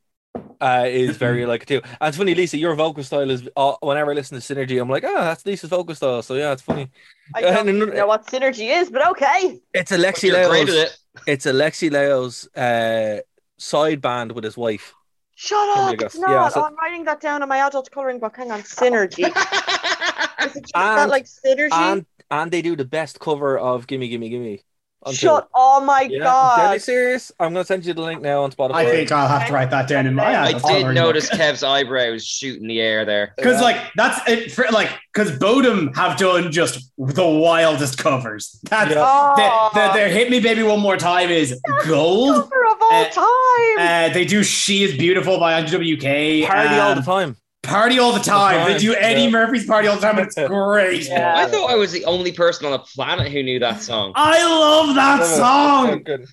[0.61, 1.81] uh, is very like it too.
[2.01, 4.89] And it's funny, Lisa, your vocal style is uh, whenever I listen to Sinergy, I'm
[4.89, 6.23] like, ah, that's Lisa's vocal style.
[6.23, 6.91] So yeah, it's funny.
[7.35, 9.61] I don't no, no, even know what Sinergy is, but okay.
[9.75, 10.75] It's Alexi you're great at Laiho's.
[10.75, 10.97] it.
[11.27, 13.21] It's Alexi Laiho's uh,
[13.59, 14.95] side band with his wife.
[15.35, 15.97] Shut up!
[15.97, 16.15] Gus.
[16.15, 16.31] It's not.
[16.31, 18.37] Yeah, so- oh, I'm writing that down in my adult coloring book.
[18.37, 19.29] Hang on, Sinergy.
[20.45, 21.73] Is it just that And- like Sinergy?
[21.73, 24.63] And and they do the best cover of Gimme Gimme Gimme.
[25.07, 25.49] Until- Shut!
[25.55, 26.57] Oh my Yeah, god!
[26.57, 27.31] deadly serious.
[27.39, 28.75] I'm gonna send you the link now on Spotify.
[28.75, 30.37] I think I'll have to write that down in my.
[30.37, 31.39] I did notice book.
[31.39, 33.33] Kev's eyebrows shoot in the air there.
[33.37, 38.59] Because like that's it for like because Bodom have done just the wildest covers.
[38.65, 39.05] That's Yeah.
[39.07, 42.35] Oh, the, the, their "Hit Me Baby One More Time" is gold.
[42.51, 44.11] cover of all Uh, time.
[44.11, 46.45] Uh, they do "She Is Beautiful" by WK.
[46.47, 47.37] Party all the um, time.
[47.69, 48.73] Party all the time.
[48.73, 49.31] They do Eddie yeah.
[49.31, 51.07] Murphy's "Party All the Time" and it's great.
[51.09, 51.35] Yeah.
[51.37, 54.13] I thought I was the only person on the planet who knew that song.
[54.15, 56.03] I love that oh, So song.
[56.03, 56.27] good.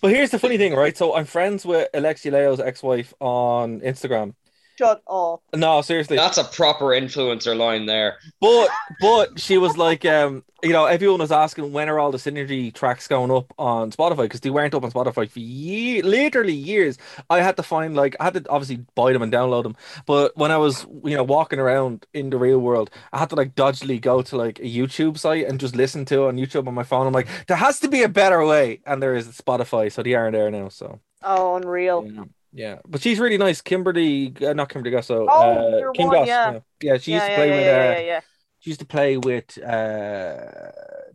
[0.00, 0.96] But here's the funny thing, right?
[0.96, 4.34] So I'm friends with Alexi Laiho's ex-wife on Instagram.
[4.80, 5.42] Shut up.
[5.54, 6.16] No, seriously.
[6.16, 8.16] That's a proper influencer line there.
[8.40, 12.16] But but she was like, um, you know, everyone was asking when are all the
[12.16, 16.54] Sinergy tracks going up on Spotify because they weren't up on Spotify for years, literally
[16.54, 16.96] years.
[17.28, 19.76] I had to find like I had to obviously buy them and download them.
[20.06, 23.36] But when I was you know walking around in the real world, I had to
[23.36, 26.68] like dodgily go to like a YouTube site and just listen to it on YouTube
[26.68, 27.06] on my phone.
[27.06, 30.14] I'm like, there has to be a better way, and there is Spotify, so they
[30.14, 30.70] aren't there now.
[30.70, 32.08] So Oh, unreal.
[32.10, 32.78] yeah, yeah.
[32.86, 36.26] But she's really nice, Kimberly, uh, not Kimberly Gosso, Oh, uh, your Kim one, Goss.
[36.28, 36.52] yeah.
[36.52, 36.60] Yeah.
[36.82, 37.64] yeah, she used yeah, to play yeah, with.
[37.66, 38.20] yeah, uh, yeah, yeah.
[38.60, 40.36] she used to play with uh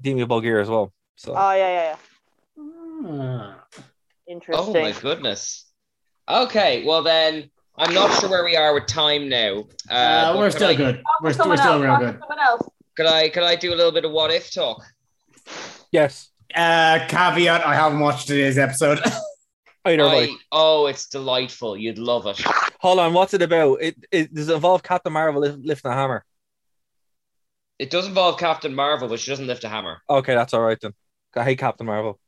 [0.01, 0.93] Dimmu Borgir as well.
[1.15, 1.95] So Oh, yeah, yeah, yeah.
[3.07, 3.65] Ah.
[4.53, 5.65] Oh my goodness.
[6.27, 9.65] Okay, well then, I'm not sure where we are with time now.
[9.89, 11.03] Uh, Uh, we're still I, good.
[11.21, 12.19] We're, st- we're still else, real good.
[12.19, 12.69] Someone else.
[12.97, 14.81] Could I could I do a little bit of what if talk?
[15.91, 18.99] yes, Uh, caveat: I haven't watched today's episode.
[19.85, 20.25] either way.
[20.25, 21.77] I, oh, it's delightful.
[21.77, 22.41] You'd love it.
[22.79, 23.81] Hold on, what's it about?
[23.81, 26.25] It, it does it involve Captain Marvel lifting a hammer.
[27.79, 30.01] It does involve Captain Marvel, but she doesn't lift a hammer.
[30.09, 30.93] Okay, that's all right then.
[31.35, 32.19] I hate Captain Marvel.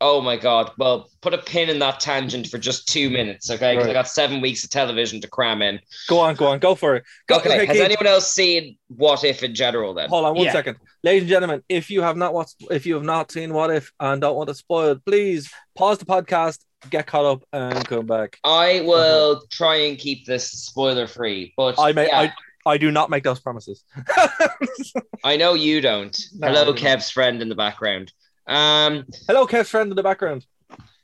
[0.00, 0.72] Oh my god.
[0.76, 3.74] Well, put a pin in that tangent for just two minutes, okay?
[3.74, 5.80] Because I got seven weeks of television to cram in.
[6.08, 7.04] Go on, go on, go for it.
[7.26, 10.10] Go, Okay, has Keith, anyone else seen What If in general then?
[10.10, 10.52] Hold on one Yeah.
[10.52, 11.62] second, ladies and gentlemen.
[11.68, 14.50] If you have not watched, if you have not seen What If and don't want
[14.50, 16.58] it spoiled, please pause the podcast,
[16.90, 18.38] get caught up, and come back.
[18.44, 22.20] I will try and keep this spoiler free, but I may, yeah,
[22.66, 23.82] I, I do not make those promises.
[25.24, 26.18] I know you don't.
[26.36, 26.78] No, Hello, don't.
[26.78, 28.12] Kev's friend in the background.
[28.46, 30.46] Um, Hello, Kev's friend in the background.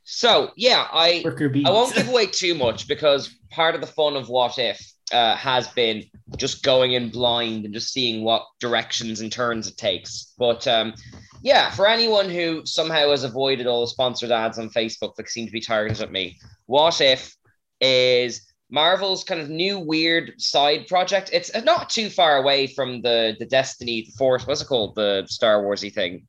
[0.04, 1.22] so yeah, I
[1.64, 4.80] I won't give away too much because part of the fun of What If
[5.12, 6.04] uh, has been
[6.36, 10.32] just going in blind and just seeing what directions and turns it takes.
[10.38, 10.94] But um,
[11.42, 15.46] yeah, for anyone who somehow has avoided all the sponsored ads on Facebook that seem
[15.46, 17.34] to be targeted at me, What If
[17.80, 21.30] is Marvel's kind of new weird side project.
[21.32, 24.46] It's not too far away from the the Destiny the Force.
[24.46, 24.94] What's it called?
[24.94, 26.26] The Star Warsy thing.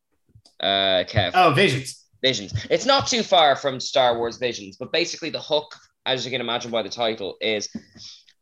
[0.59, 1.31] Uh, Kev.
[1.33, 2.05] Oh, visions.
[2.21, 2.53] Visions.
[2.69, 6.41] It's not too far from Star Wars Visions, but basically the hook, as you can
[6.41, 7.69] imagine by the title, is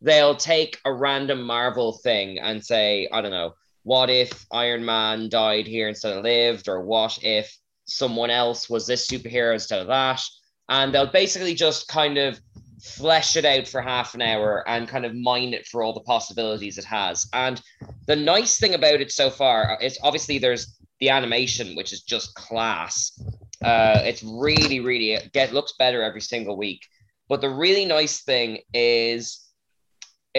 [0.01, 3.53] they'll take a random Marvel thing and say, I don't know,
[3.89, 8.85] what if Iron Man died here instead of lived, or what if someone else was
[8.85, 10.21] this superhero instead of that?
[10.69, 12.39] And they'll basically just kind of
[12.83, 16.01] flesh it out for half an hour and kind of mine it for all the
[16.01, 17.27] possibilities it has.
[17.33, 17.59] And
[18.05, 22.35] the nice thing about it so far is obviously there's the animation, which is just
[22.35, 23.19] class.
[23.63, 26.85] Uh, it's really, really get looks better every single week.
[27.27, 29.48] But the really nice thing is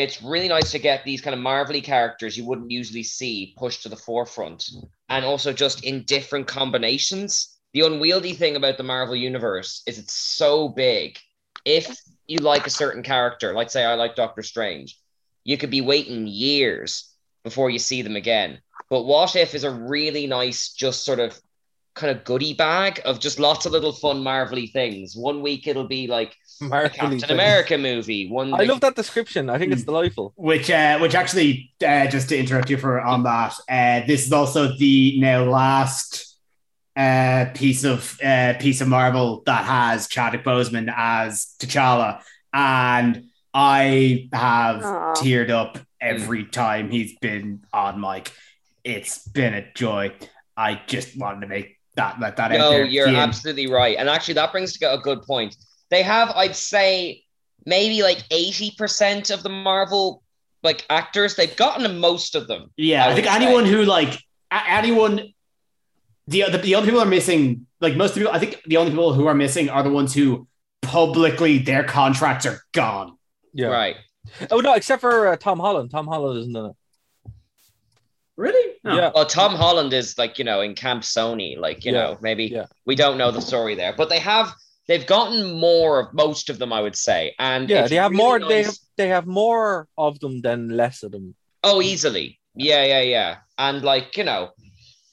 [0.00, 3.82] it's really nice to get these kind of marvelly characters you wouldn't usually see pushed
[3.82, 4.70] to the forefront
[5.08, 7.58] and also just in different combinations.
[7.72, 11.18] The unwieldy thing about the Marvel universe is it's so big.
[11.64, 14.98] If you like a certain character, like say I like Doctor Strange,
[15.44, 17.12] you could be waiting years
[17.44, 18.60] before you see them again.
[18.88, 21.40] But What If is a really nice, just sort of
[21.94, 25.14] kind of goodie bag of just lots of little fun, marvelly things.
[25.16, 27.30] One week it'll be like a Marvelly Captain things.
[27.30, 28.28] America movie.
[28.28, 29.48] One I love that description.
[29.50, 30.32] I think it's delightful.
[30.36, 34.32] Which, uh, which actually, uh, just to interrupt you for on that, uh, this is
[34.32, 36.36] also the now last
[36.96, 44.28] uh, piece of uh, piece of Marvel that has Chadwick Boseman as T'Challa, and I
[44.32, 45.14] have Aw.
[45.14, 48.32] teared up every time he's been on mic.
[48.84, 50.12] It's been a joy.
[50.56, 52.84] I just wanted to make that let that out No, there.
[52.84, 53.16] you're Ian.
[53.16, 53.96] absolutely right.
[53.98, 55.56] And actually, that brings to a good point.
[55.90, 57.24] They have, I'd say,
[57.66, 60.22] maybe like 80% of the Marvel
[60.62, 61.34] like actors.
[61.36, 62.70] They've gotten most of them.
[62.76, 63.34] Yeah, I I, think say.
[63.36, 64.14] anyone who like
[64.50, 65.32] a- anyone
[66.26, 69.12] the, the the only people are missing like most people I think the only people
[69.14, 70.46] who are missing are the ones who
[70.82, 73.16] publicly their contracts are gone.
[73.52, 73.68] Yeah.
[73.68, 73.96] Right.
[74.50, 75.90] Oh no, except for uh, Tom Holland.
[75.90, 76.76] Tom Holland isn't in it.
[78.36, 78.76] Really?
[78.84, 78.96] No.
[78.96, 79.10] Yeah.
[79.14, 82.44] Well, Tom Holland is like, you know, in Camp Sony, like, you Yeah, know, maybe
[82.46, 82.66] yeah.
[82.86, 84.52] we don't know the story there, but they have
[84.88, 87.34] they've gotten more of most of them, I would say.
[87.38, 88.38] And Yeah, they have really more.
[88.40, 91.34] They nice- have they have more of them than less of them.
[91.62, 92.38] Oh, easily.
[92.54, 93.36] Yeah, yeah, yeah.
[93.58, 94.50] And like, you know,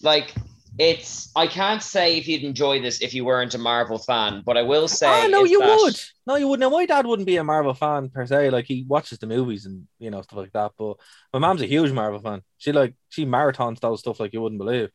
[0.02, 0.34] like
[0.80, 4.58] it's I can't say if you'd enjoy this if you weren't a Marvel fan, but
[4.58, 6.00] I will say Ah, no, you that- would.
[6.28, 6.60] No, you would.
[6.60, 8.50] Now, my dad wouldn't be a Marvel fan per se.
[8.50, 10.72] Like he watches the movies and you know stuff like that.
[10.78, 10.98] But
[11.34, 12.42] my mom's a huge Marvel fan.
[12.58, 14.90] She like she marathons those stuff like you wouldn't believe.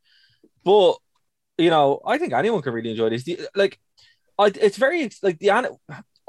[0.64, 0.96] But
[1.58, 3.28] you know, I think anyone could really enjoy this.
[3.54, 3.78] Like,
[4.42, 5.50] I, it's very like the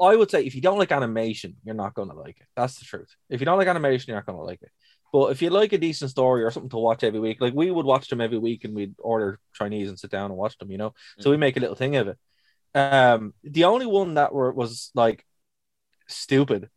[0.00, 2.46] I would say if you don't like animation, you're not gonna like it.
[2.56, 3.14] That's the truth.
[3.28, 4.70] If you don't like animation, you're not gonna like it.
[5.12, 7.70] But if you like a decent story or something to watch every week, like we
[7.70, 10.72] would watch them every week and we'd order Chinese and sit down and watch them,
[10.72, 10.92] you know.
[11.20, 12.18] So we make a little thing of it.
[12.74, 15.24] Um, the only one that were was like
[16.08, 16.68] stupid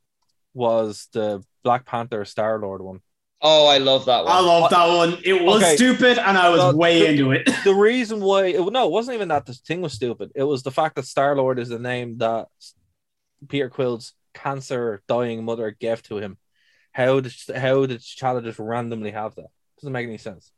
[0.53, 2.99] was the Black Panther Star Lord one.
[3.41, 4.33] Oh, I love that one.
[4.33, 5.17] I love that one.
[5.23, 5.75] It was Okay.
[5.75, 7.47] stupid, and I was Well, way the- into it.
[7.63, 10.31] The reason why it, no, it wasn't even that the thing was stupid.
[10.35, 12.47] It was the fact that Star Lord is the name that
[13.47, 16.37] Peter Quill's cancer dying mother gave to him.
[16.91, 19.47] How did how did T'Challa just randomly have that?
[19.79, 20.51] Doesn't make any sense.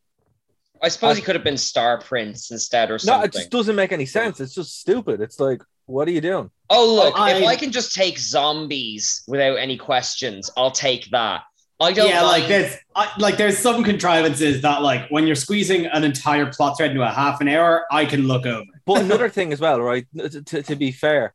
[0.82, 3.20] I suppose he could have been Star Prince instead or something.
[3.20, 4.40] No, it just doesn't make any sense.
[4.40, 5.20] It's just stupid.
[5.20, 6.50] It's like, what are you doing?
[6.70, 11.42] Oh look, if I- I can just take zombies without any questions, I'll take that.
[11.80, 12.28] I don't yeah, mind.
[12.28, 16.78] like there's I, like there's some contrivances that like when you're squeezing an entire plot
[16.78, 18.66] thread into a half an hour, I can look over.
[18.86, 20.06] But another thing as well, right?
[20.18, 21.34] To, to, to be fair,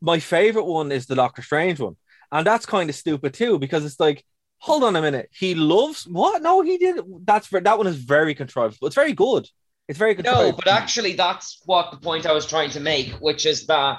[0.00, 1.96] my favorite one is the Doctor Strange one,
[2.32, 4.24] and that's kind of stupid too because it's like,
[4.58, 6.42] hold on a minute, he loves what?
[6.42, 7.00] No, he did.
[7.24, 9.48] That's that one is very contrived, but it's very good.
[9.86, 10.24] It's very good.
[10.24, 13.98] No, but actually, that's what the point I was trying to make, which is that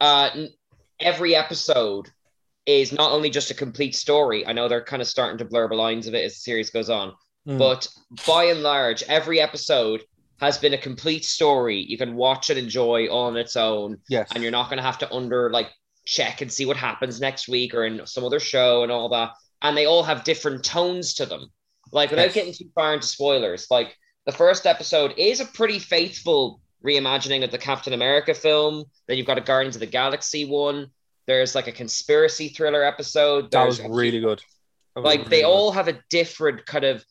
[0.00, 0.30] uh,
[0.98, 2.10] every episode
[2.68, 4.46] is not only just a complete story.
[4.46, 6.70] I know they're kind of starting to blur the lines of it as the series
[6.70, 7.14] goes on,
[7.48, 7.58] Mm.
[7.58, 7.88] but
[8.26, 10.02] by and large, every episode
[10.40, 11.80] has been a complete story.
[11.88, 14.98] You can watch and enjoy on its own, yes, and you're not going to have
[14.98, 15.70] to under like
[16.04, 19.30] check and see what happens next week or in some other show and all that.
[19.62, 21.50] And they all have different tones to them.
[21.90, 22.34] Like without Yes.
[22.34, 27.50] getting too far into spoilers, like the first episode is a pretty faithful reimagining of
[27.50, 28.84] the Captain America film.
[29.06, 30.90] Then you've got a Guardians of the Galaxy one.
[31.28, 33.50] There's like a conspiracy thriller episode.
[33.52, 34.42] that was There's a- really good.
[34.96, 35.46] Was like really they good.
[35.48, 37.04] all have a different kind of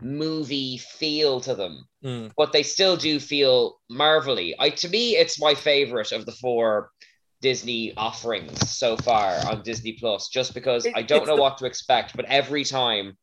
[0.00, 2.32] movie feel to them Mm.
[2.36, 4.54] but they still do feel marvelly.
[4.58, 6.90] I to me, it's my favorite of the four
[7.40, 11.58] Disney offerings so far on Disney Plus, just because It- I don't know the- what
[11.58, 13.16] to expect, but every time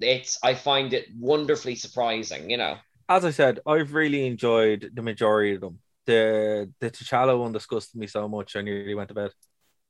[0.00, 2.76] it's I find it wonderfully surprising, you know.
[3.08, 5.78] As I said, I've really enjoyed the majority of them.
[6.06, 9.32] The the T'Challa one disgusted me so much, I nearly went to bed.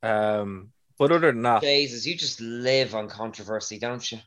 [0.04, 4.18] Um, but other than that, Jesus, you just live on controversy, don't you?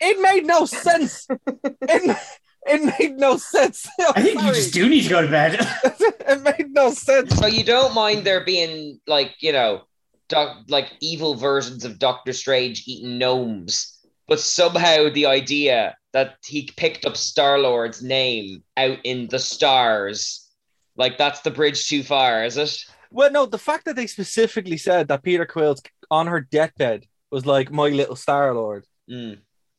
[0.00, 1.26] it made no sense.
[1.82, 2.18] it,
[2.66, 3.86] it made no sense.
[4.14, 5.58] I think you just do need to go to bed.
[5.84, 7.36] it made no sense.
[7.36, 9.82] So you don't mind there being like, you know,
[10.28, 13.98] doc, like evil versions of Doctor Strange eating gnomes,
[14.28, 20.48] but somehow the idea that he picked up Star Lord's name out in the stars,
[20.96, 22.84] like that's the bridge too far, is it?
[23.12, 27.46] Well, no, the fact that they specifically said that Peter Quill's on her deathbed was
[27.46, 28.86] like my little Star Lord.
[29.10, 29.38] Mm.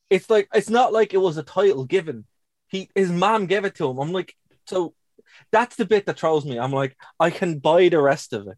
[0.10, 2.26] It's like it's not like it was a title given.
[2.68, 3.98] He his mom gave it to him.
[3.98, 4.36] I'm like,
[4.68, 4.94] so
[5.52, 6.60] that's the bit that throws me.
[6.60, 8.58] I'm like, I can buy the rest of it,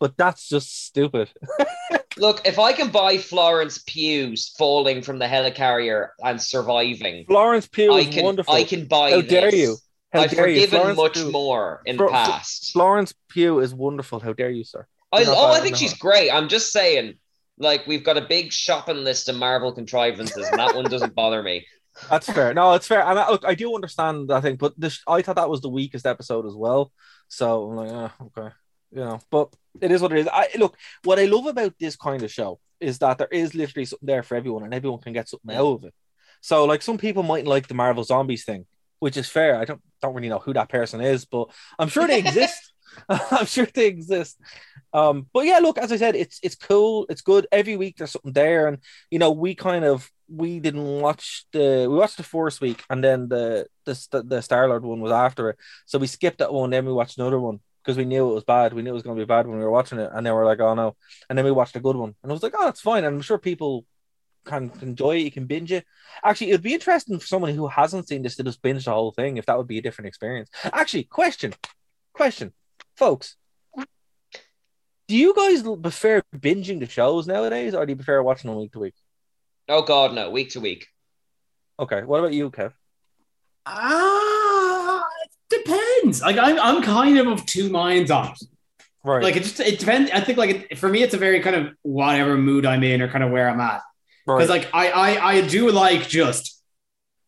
[0.00, 1.30] but that's just stupid.
[2.16, 7.92] Look, if I can buy Florence Pugh's falling from the helicarrier and surviving, Florence Pugh
[7.92, 8.54] I can wonderful.
[8.54, 9.10] I can buy.
[9.10, 9.76] How dare you?
[10.12, 12.72] How I've forgiven much Pugh- more in the past.
[12.72, 14.20] Florence Pugh is wonderful.
[14.20, 14.86] How dare you, sir?
[15.12, 16.30] I, oh, I think she's great.
[16.30, 17.14] I'm just saying,
[17.58, 21.42] like, we've got a big shopping list of Marvel contrivances, and that one doesn't bother
[21.42, 21.66] me.
[22.10, 22.54] That's fair.
[22.54, 23.02] No, it's fair.
[23.02, 25.68] And I, look, I do understand that thing, but this, I thought that was the
[25.68, 26.92] weakest episode as well.
[27.28, 28.54] So I'm like, ah, okay,
[28.92, 29.20] you know.
[29.30, 30.28] But it is what it is.
[30.32, 30.76] I look.
[31.04, 34.22] What I love about this kind of show is that there is literally something there
[34.22, 35.94] for everyone, and everyone can get something out of it.
[36.40, 38.66] So, like, some people mightn't like the Marvel Zombies thing,
[38.98, 39.56] which is fair.
[39.56, 42.72] I don't don't really know who that person is, but I'm sure they exist.
[43.08, 44.38] I'm sure they exist.
[44.92, 47.46] Um, but yeah, look, as I said, it's it's cool, it's good.
[47.52, 48.78] Every week there's something there, and
[49.10, 53.02] you know, we kind of we didn't watch the we watched the first week, and
[53.02, 55.56] then the the the Star Lord one was after it,
[55.86, 58.44] so we skipped that one, then we watched another one because we knew it was
[58.44, 58.72] bad.
[58.72, 60.34] We knew it was going to be bad when we were watching it, and then
[60.34, 60.96] we're like, oh no,
[61.28, 63.04] and then we watched a good one, and I was like, oh, that's fine.
[63.04, 63.84] And I'm sure people
[64.48, 65.24] can enjoy it.
[65.24, 65.84] You can binge it.
[66.24, 69.12] Actually, it'd be interesting for someone who hasn't seen this to just binge the whole
[69.12, 70.50] thing if that would be a different experience.
[70.64, 71.54] Actually, question,
[72.12, 72.52] question,
[72.96, 73.36] folks.
[75.06, 78.72] Do you guys prefer binging the shows nowadays, or do you prefer watching them week
[78.72, 78.94] to week?
[79.68, 80.86] Oh God, no, week to week.
[81.80, 82.72] Okay, what about you, Kev?
[83.64, 86.20] Ah, it depends.
[86.20, 88.38] Like I'm, I'm kind of of two minds on it.
[89.04, 89.22] Right.
[89.22, 90.10] Like it just it depends.
[90.10, 93.00] I think like it, for me, it's a very kind of whatever mood I'm in
[93.00, 93.80] or kind of where I'm at.
[94.28, 94.36] Right.
[94.38, 96.62] Because like I, I I do like just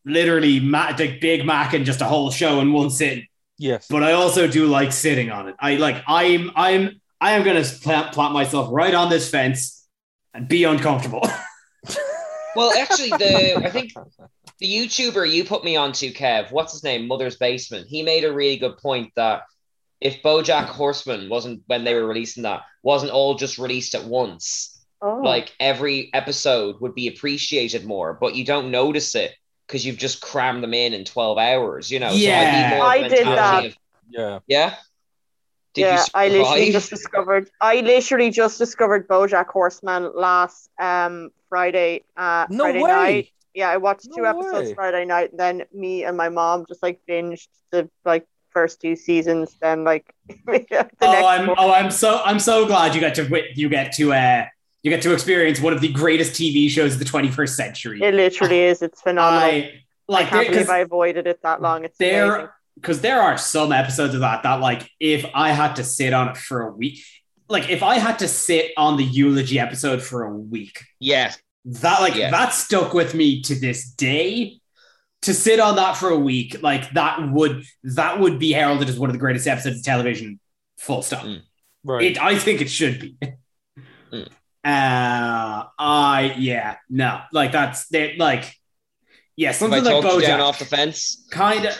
[0.05, 3.27] literally ma- like Big Mac and just a whole show in one sitting.
[3.57, 3.87] yes.
[3.89, 5.55] But I also do like sitting on it.
[5.59, 9.87] I like I'm I'm I am gonna plant, plant myself right on this fence
[10.33, 11.21] and be uncomfortable.
[12.53, 13.93] Well, actually, the I think
[14.59, 17.07] the YouTuber you put me onto, Kev, what's his name?
[17.07, 17.87] Mother's Basement.
[17.87, 19.43] He made a really good point that
[20.01, 24.80] if BoJack Horseman wasn't when they were releasing that wasn't all just released at once,
[25.03, 25.15] Oh.
[25.21, 29.33] like every episode would be appreciated more, but you don't notice it
[29.65, 31.89] because you've just crammed them in in twelve hours.
[31.89, 32.73] You know, so I'd Yeah.
[32.77, 33.65] more I did that.
[33.65, 33.77] of-
[34.09, 34.39] yeah.
[34.47, 34.75] yeah.
[35.73, 37.49] Did yeah, you I literally just discovered.
[37.61, 42.03] I literally just discovered BoJack Horseman last um Friday.
[42.17, 42.89] Uh, No Friday way.
[42.91, 43.29] night.
[43.53, 44.73] Yeah, I watched two episodes way.
[44.73, 45.31] Friday night.
[45.31, 49.55] And then me and my mom just like binged the like first two seasons.
[49.61, 50.13] Then like
[50.45, 51.55] the next oh, I'm one.
[51.57, 54.45] oh I'm so I'm so glad you got to you get to uh
[54.83, 58.01] you get to experience one of the greatest TV shows of the 21st century.
[58.01, 58.81] It literally is.
[58.81, 59.43] It's phenomenal.
[59.43, 61.85] I, I like can't believe I avoided it that long.
[61.85, 65.83] It's there because there are some episodes of that that like if I had to
[65.83, 66.99] sit on it for a week,
[67.47, 71.33] like if I had to sit on the eulogy episode for a week, yeah,
[71.65, 72.31] that like Yeah.
[72.31, 74.57] that stuck with me to this day.
[75.25, 78.97] To sit on that for a week, like that would that would be heralded as
[78.97, 80.39] one of the greatest episodes of television.
[80.79, 81.23] Full stop.
[81.23, 81.41] Mm.
[81.83, 82.03] Right.
[82.03, 83.17] It, I think it should be.
[84.11, 84.27] Mm.
[84.63, 88.55] Uh, I yeah, no, like that's they like,
[89.35, 91.25] yeah, something like talked you down off the fence.
[91.31, 91.75] kind of.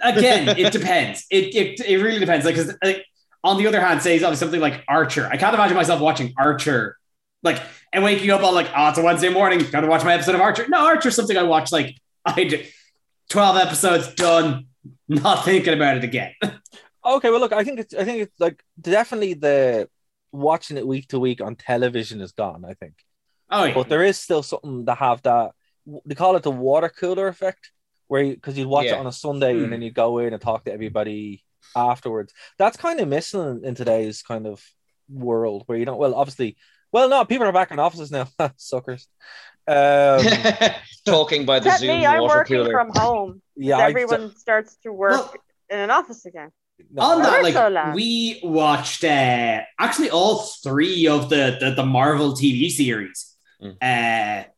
[0.00, 1.26] Again, it depends.
[1.30, 2.46] It, it it really depends.
[2.46, 3.04] Like, because like,
[3.42, 5.28] on the other hand, say something like Archer.
[5.30, 6.96] I can't imagine myself watching Archer,
[7.42, 7.60] like,
[7.92, 10.40] and waking up on like, oh, it's a Wednesday morning, gotta watch my episode of
[10.40, 10.66] Archer.
[10.68, 11.94] No, Archer's something I watch like
[12.24, 12.62] I do.
[13.28, 14.66] Twelve episodes done,
[15.08, 16.32] not thinking about it again.
[17.06, 19.90] Okay, well, look, I think it's I think it's like definitely the
[20.34, 22.64] watching it week to week on television is gone.
[22.64, 22.94] I think,
[23.50, 25.52] Oh yeah, but there is still something to have that.
[26.06, 27.70] They call it the water cooler effect,
[28.08, 28.94] where because you'd watch Yeah.
[28.96, 29.64] it on a Sunday Hmm.
[29.64, 31.44] and then you go in and talk to everybody
[31.76, 32.32] afterwards.
[32.58, 34.62] That's kind of missing in today's kind of
[35.08, 35.98] world where you don't.
[35.98, 36.56] Well, obviously,
[36.92, 39.06] well, no, people are back in offices now, suckers.
[39.66, 40.20] Um,
[41.06, 42.72] Talking by the Zoom me, I'm water working cooler.
[42.72, 43.42] from home.
[43.56, 45.34] yeah, I- Everyone starts to work Well-
[45.70, 46.50] in an office again.
[46.90, 47.94] No, on that, We're so like loud.
[47.94, 53.34] we watched uh, actually all three of the, the the Marvel TV series.
[53.62, 53.76] Mm.
[53.80, 54.48] Uh,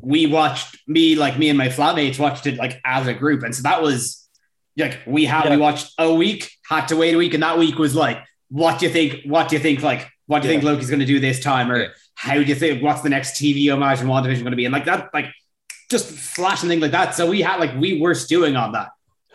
[0.00, 3.54] we watched me like me and my flatmates watched it like as a group, and
[3.54, 4.28] so that was
[4.76, 7.78] like we had we watched a week, had to wait a week, and that week
[7.78, 8.18] was like,
[8.48, 9.20] what do you think?
[9.24, 9.82] What do you think?
[9.82, 10.60] Like, what do you Yeah.
[10.60, 11.88] think Loki's going to do this time, or Yeah.
[12.14, 12.82] how do you think?
[12.82, 14.64] What's the next TV homage in WandaVision going to be?
[14.66, 15.26] And like that, like
[15.90, 17.14] just flashing things like that.
[17.14, 18.88] So we had like we were stewing on that.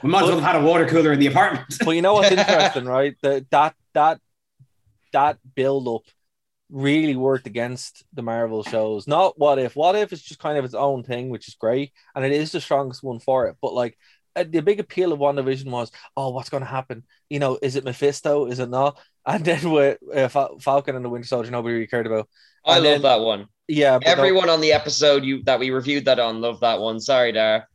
[0.04, 1.66] We might as well have had a water cooler in the apartment.
[1.86, 3.16] But you know what's interesting, right?
[3.22, 4.20] The, that that
[5.14, 6.04] that build up
[6.70, 9.08] really worked against the Marvel shows.
[9.08, 9.76] Not what if.
[9.76, 12.52] What if is just kind of its own thing, which is great, and it is
[12.52, 13.56] the strongest one for it.
[13.62, 13.98] But like
[14.36, 17.04] uh, the big appeal of WandaVision was, oh, what's going to happen?
[17.30, 18.46] You know, is it Mephisto?
[18.46, 18.98] Is it not?
[19.28, 20.30] And then with uh,
[20.62, 22.30] Falcon and the Winter Soldier, nobody really cared about.
[22.64, 23.48] I love then- that one.
[23.68, 26.80] Yeah, but no- Everyone on the episode you that we reviewed that on loved that
[26.80, 27.02] one.
[27.02, 27.68] Sorry, Dara.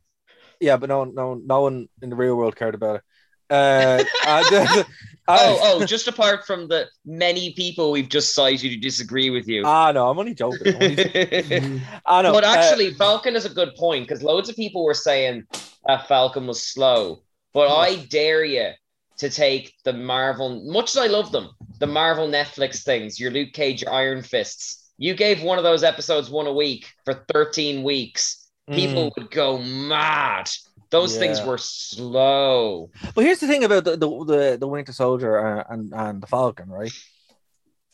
[0.63, 3.01] Yeah, but no, one, no, no one in the real world cared about it.
[3.49, 4.85] Uh, and-
[5.25, 9.63] Oh, oh, just apart from the many people we've just cited who disagree with you.
[9.65, 10.75] Ah, no, I'm only joking.
[10.75, 12.33] I'm only- I know.
[12.33, 15.43] but uh, actually, Falcon is a good point because loads of people were saying
[15.85, 17.23] that Falcon was slow.
[17.53, 18.71] But I dare you
[19.19, 23.53] to take the Marvel, much as I love them, the Marvel Netflix things, your Luke
[23.53, 24.91] Cage, your Iron Fists.
[24.97, 28.42] You gave one of those episodes one a week for 13 weeks.
[28.71, 30.49] People would go mad.
[30.89, 32.89] Those things were slow.
[33.15, 36.27] But here's the thing about the the, the, the Winter Soldier uh, and and the
[36.27, 36.91] Falcon, right?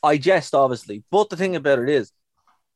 [0.04, 2.12] I jest obviously, but the thing about it is,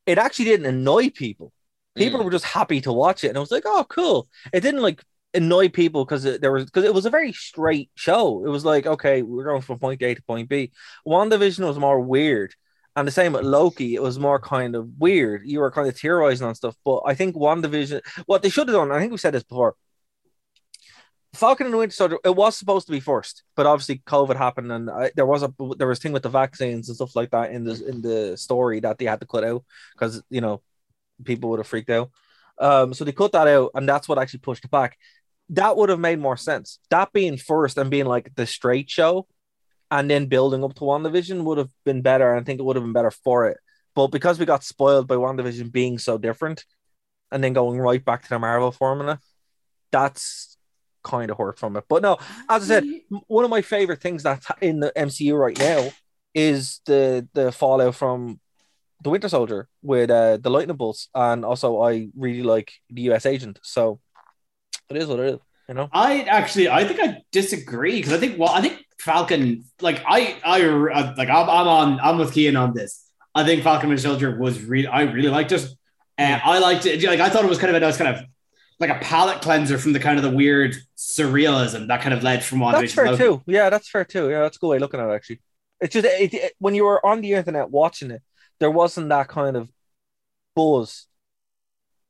[0.06, 1.52] it actually didn't annoy people.
[1.96, 2.24] People Mm.
[2.24, 5.02] were just happy to watch it, and I was like, "Oh, cool!" It didn't like
[5.32, 8.44] annoy people because there was because it was a very straight show.
[8.44, 10.72] It was like, okay, we're going from point A to point B.
[11.06, 12.54] WandaVision was more weird,
[12.96, 13.94] and the same with Loki.
[13.94, 15.42] It was more kind of weird.
[15.44, 18.76] You were kind of theorizing on stuff, but I think WandaVision, what they should have
[18.76, 19.76] done, I think we said this before.
[21.34, 24.88] Falcon and Winter Soldier, it was supposed to be first, but obviously COVID happened, and
[24.88, 27.50] I, there was a there was a thing with the vaccines and stuff like that
[27.50, 29.64] in the in the story that they had to cut out
[29.94, 30.62] because you know
[31.24, 32.10] people would have freaked out.
[32.58, 34.96] Um, so they cut that out, and that's what actually pushed it back.
[35.50, 36.78] That would have made more sense.
[36.90, 39.26] That being first and being like the straight show,
[39.94, 42.32] and then building up to WandaVision would have been better.
[42.32, 43.58] and I think it would have been better for it.
[43.94, 46.64] But because we got spoiled by WandaVision being so different,
[47.30, 49.20] and then going right back to the Marvel formula,
[49.92, 50.56] that's
[51.04, 51.84] kind of hurt from it.
[51.88, 52.18] But no,
[52.48, 52.84] as I said,
[53.28, 55.90] one of my favorite things that's in the MCU right now
[56.34, 58.40] is the the fallout from
[59.00, 63.26] the Winter Soldier with uh, the lightning bolts, and also I really like the U.S.
[63.26, 63.60] Agent.
[63.62, 64.00] So
[64.90, 65.88] it is what it is, you know.
[65.92, 70.38] I actually, I think I disagree because I think, well, I think Falcon, like I,
[70.44, 73.04] I, uh, like I'm, I'm on, I'm with Kean on this.
[73.34, 75.68] I think Falcon and Soldier was really, I really liked it.
[76.16, 77.02] And I liked it.
[77.02, 78.24] Like I thought it was kind of a nice kind of
[78.78, 82.44] like a palate cleanser from the kind of the weird surrealism that kind of led
[82.44, 82.72] from one.
[82.72, 83.42] That's fair too.
[83.46, 84.30] Yeah, that's fair too.
[84.30, 85.12] Yeah, that's a good way of looking at it.
[85.12, 85.40] Actually,
[85.80, 88.22] it's just it, it, when you were on the internet watching it,
[88.60, 89.70] there wasn't that kind of
[90.54, 91.06] buzz.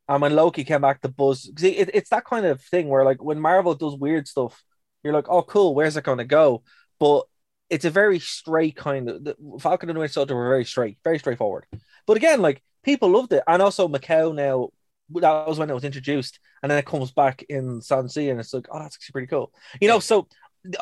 [0.09, 3.05] And when Loki came back, the buzz because it, it's that kind of thing where
[3.05, 4.63] like when Marvel does weird stuff,
[5.03, 6.63] you're like, oh cool, where's it going to go?
[7.01, 7.25] But
[7.71, 10.99] it's a very straight kind of the Falcon and the Winter Soldier were very straight,
[11.05, 11.67] very straightforward.
[12.07, 14.71] But again, like people loved it, and also Macau now.
[15.11, 18.55] That was when it was introduced, and then it comes back in Shang-Chi, and it's
[18.55, 19.53] like, oh, that's actually pretty cool.
[19.79, 20.29] You know, so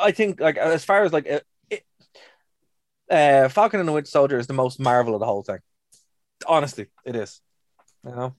[0.01, 1.85] I think like as far as like it, it,
[3.11, 5.59] uh, Falcon and the Winter Soldier is the most Marvel of the whole thing.
[6.47, 7.41] Honestly, it is.
[8.05, 8.37] You know.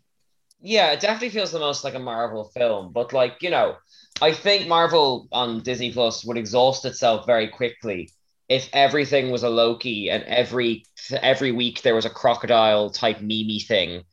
[0.64, 3.76] Yeah, it definitely feels the most like a Marvel film, but like you know,
[4.22, 8.10] I think Marvel on Disney Plus would exhaust itself very quickly
[8.50, 13.60] if everything was a Loki and every every week there was a crocodile type Mimi
[13.60, 14.04] thing.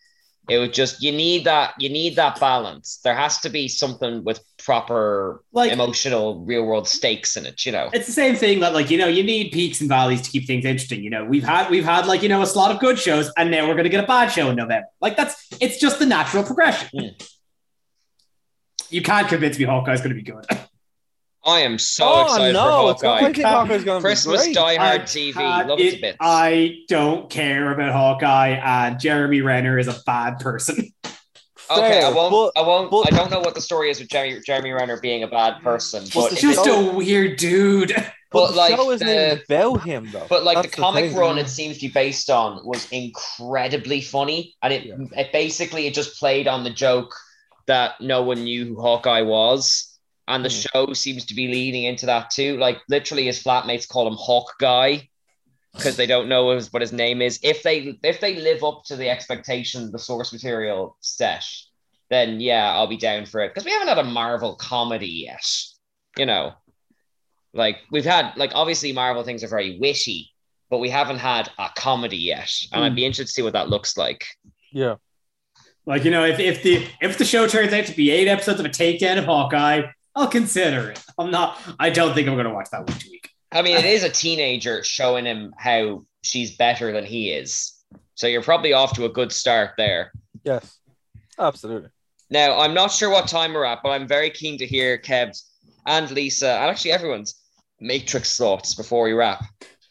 [0.51, 2.99] It would just you need that you need that balance.
[3.05, 7.73] There has to be something with proper Like- emotional real world stakes in it, you
[7.73, 7.89] know.
[7.93, 10.47] It's the same thing that like you know you need peaks and valleys to keep
[10.47, 11.03] things interesting.
[11.03, 13.51] You know we've had we've had like you know a slot of good shows, and
[13.51, 14.89] now we're gonna get a bad show in November.
[15.01, 16.89] Like that's it's just the natural progression.
[16.99, 17.07] Hmm.
[18.91, 20.45] You can't convince me Hawkeye's gonna be good.
[21.45, 23.33] I am so Oh, excited no, for it's not- I Hawkeye.
[23.33, 24.55] think Hawkeye's gonna be Christmas great.
[24.55, 26.17] Die I Hard TV, can't- love it it- bits.
[26.21, 30.93] I don't care about Hawkeye, and Jeremy Renner is a bad person.
[31.73, 32.33] Okay, I won't.
[32.33, 32.91] but- I won't.
[32.91, 35.63] but- I don't know what the story is with Jeremy, Jeremy Renner being a bad
[35.63, 37.93] person, but He's if just it- a weird dude.
[37.95, 40.27] But, But, the like, show isn't the- even about him though.
[40.29, 41.17] But like That's the comic thing.
[41.17, 44.97] run, it seems to be based on was incredibly funny, and it Yeah.
[45.17, 47.15] it basically it just played on the joke
[47.67, 49.90] that no one knew who Hawkeye was,
[50.31, 50.87] and the Hmm.
[50.87, 52.57] show seems to be leading into that too.
[52.59, 55.09] Like literally, his flatmates call him Hawk Guy
[55.75, 57.39] because they don't know his, what his name is.
[57.43, 61.45] If they if they live up to the expectation the source material set,
[62.09, 65.47] then yeah, I'll be down for it because we haven't had a Marvel comedy yet.
[66.19, 66.55] You know,
[67.53, 70.31] like we've had like obviously Marvel things are very witty,
[70.71, 73.69] but we haven't had a comedy yet, and I'd be interested to see what that
[73.69, 74.25] looks like.
[74.73, 74.97] yeah.
[75.87, 78.61] Like you know, if, if the if the show turns out to be eight episodes
[78.61, 79.83] of a takedown of Hawkeye,
[80.15, 81.03] I'll consider it.
[81.19, 81.59] I'm not.
[81.79, 83.31] I don't think I'm going to watch that week to week.
[83.53, 87.73] I mean, it is a teenager showing him how she's better than he is,
[88.15, 90.13] so you're probably off to a good start there.
[90.45, 90.79] Yes.
[91.39, 91.89] Absolutely.
[92.29, 95.51] Now, I'm not sure what time we're at, but I'm very keen to hear Kev's
[95.87, 97.35] and Lisa, and actually everyone's
[97.81, 99.45] Matrix thoughts before we wrap.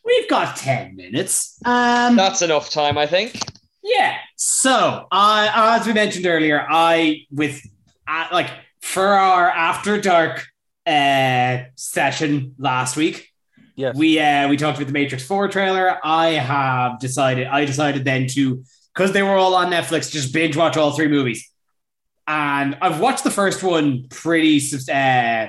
[0.06, 1.60] We've got ten minutes.
[1.66, 3.38] Um, That's enough time, I think.
[3.84, 4.18] Yeah.
[4.38, 7.62] So, uh, as we mentioned earlier, I with
[8.08, 8.50] uh, like
[8.82, 10.46] for our after dark
[10.86, 13.28] uh, session last week,
[13.76, 13.96] Yes.
[13.96, 15.98] we uh, we talked about the Matrix Four trailer.
[16.04, 17.48] I have decided.
[17.48, 18.64] I decided then to
[18.94, 21.50] because they were all on Netflix, just binge watch all three movies.
[22.28, 24.62] And I've watched the first one pretty
[24.92, 25.48] uh,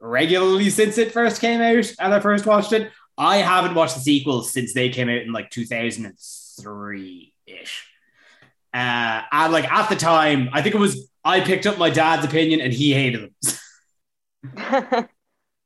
[0.00, 2.90] regularly since it first came out, and I first watched it.
[3.16, 7.86] I haven't watched the sequels since they came out in like 2003 ish.
[8.74, 12.24] Uh, and like at the time, I think it was I picked up my dad's
[12.24, 15.08] opinion and he hated them.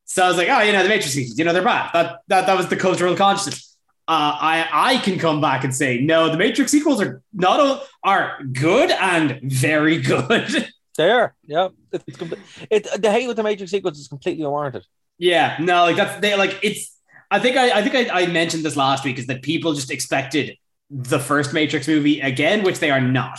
[0.04, 1.90] So I was like, oh, you know, the Matrix sequels, you know, they're bad.
[1.94, 3.76] That that that was the cultural consciousness.
[4.06, 7.82] Uh, I I can come back and say, no, the Matrix sequels are not o-
[8.04, 10.68] are good and very good.
[10.98, 11.34] They are.
[11.46, 11.68] Yeah.
[11.90, 12.34] It's com-
[12.70, 14.84] it the hate with the Matrix sequence is completely unwarranted.
[15.16, 16.94] yeah, no, like that's they like it's.
[17.30, 19.90] I think I I think I, I mentioned this last week is that people just
[19.90, 20.58] expected
[20.90, 23.38] the first Matrix movie again, which they are not.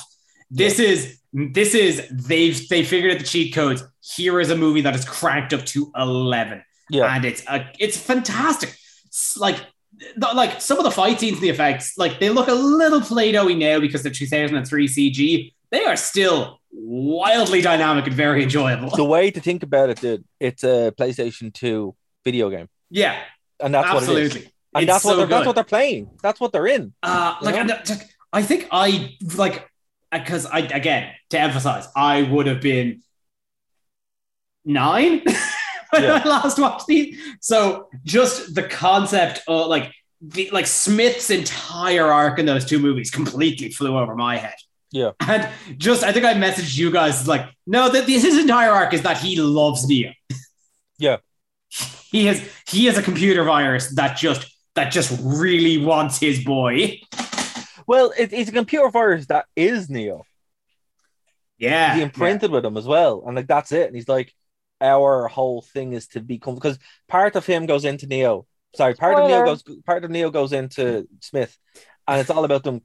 [0.51, 3.83] This is this is they've they figured out the cheat codes.
[4.01, 6.63] Here is a movie that is cranked up to eleven.
[6.89, 7.05] Yeah.
[7.15, 8.75] and it's a, it's fantastic.
[9.05, 9.55] It's like
[10.17, 12.99] the- like some of the fight scenes and the effects, like they look a little
[13.01, 15.53] Play-Doh-y now because they're 2003 CG.
[15.71, 18.89] They are still wildly dynamic and very enjoyable.
[18.95, 22.67] The way to think about it, dude, it's a PlayStation 2 video game.
[22.89, 23.19] yeah,
[23.59, 24.51] And that's what it absolutely.
[24.75, 26.09] And It's that's what so they're that's what they're playing.
[26.21, 26.93] That's what they're in.
[27.01, 27.55] Uh, like,
[28.33, 29.67] I think I like
[30.13, 33.01] Uh, because I again to emphasize, I would have been
[34.65, 35.21] nine
[35.89, 36.21] when Yeah.
[36.23, 37.17] I last watched these.
[37.41, 39.91] So just the concept of like
[40.21, 44.55] the like Smith's entire arc in those two movies completely flew over my head.
[44.91, 45.11] Yeah.
[45.21, 48.93] And just I think I messaged you guys like, no, that this his entire arc
[48.93, 50.11] is that he loves Neo.
[50.97, 51.17] Yeah.
[52.11, 54.45] He has he has a computer virus that just
[54.75, 56.99] that just really wants his boy.
[57.87, 60.25] Well, it, it's a computer virus that is Neo.
[61.57, 61.95] Yeah.
[61.95, 63.87] he imprinted with him as well, and like that's it.
[63.87, 64.33] And he's like,
[64.81, 66.77] our whole thing is to become because
[67.07, 68.45] part of him goes into Neo.
[68.75, 71.57] Sorry, part of Neo goes part of Neo goes into Smith,
[72.07, 72.81] and it's all about them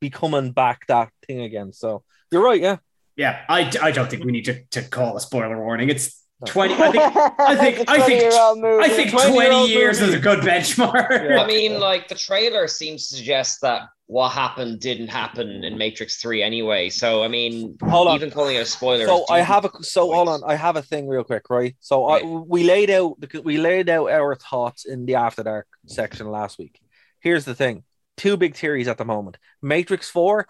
[0.00, 1.72] becoming back that thing again.
[1.72, 2.76] So you're right, yeah.
[3.16, 5.88] Yeah, I, I don't think we need to, to call a spoiler warning.
[5.88, 6.96] It's 20 I think
[7.38, 11.30] I think I think I think 20 20-year-old years is a good benchmark.
[11.30, 11.42] Yeah.
[11.42, 16.16] I mean, like the trailer seems to suggest that what happened didn't happen in Matrix
[16.22, 16.88] 3 anyway.
[16.88, 18.16] So I mean, Hold on.
[18.16, 19.06] even calling it a spoiler.
[19.06, 20.42] So I have a so hold on.
[20.46, 21.74] I have a thing real quick, right?
[21.80, 26.30] So I, we laid out we laid out our thoughts in the After Dark section
[26.30, 26.80] last week.
[27.20, 27.82] Here's the thing:
[28.16, 29.38] two big theories at the moment.
[29.60, 30.46] Matrix Four,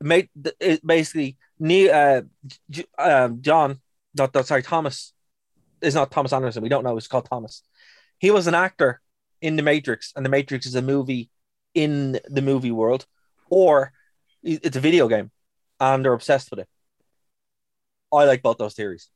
[0.00, 0.28] made
[0.60, 2.22] it basically uh,
[2.98, 3.80] um, John,
[4.16, 5.12] not not sorry, Thomas
[5.80, 6.62] is not Thomas Anderson.
[6.62, 6.96] We don't know.
[6.96, 7.62] It's called Thomas.
[8.18, 9.00] He was an actor
[9.42, 11.30] in the Matrix, and the Matrix is a movie
[11.74, 13.06] in the movie world,
[13.50, 13.92] or
[14.42, 15.30] it's a video game,
[15.80, 16.68] and they're obsessed with it.
[18.12, 19.08] I like both those theories.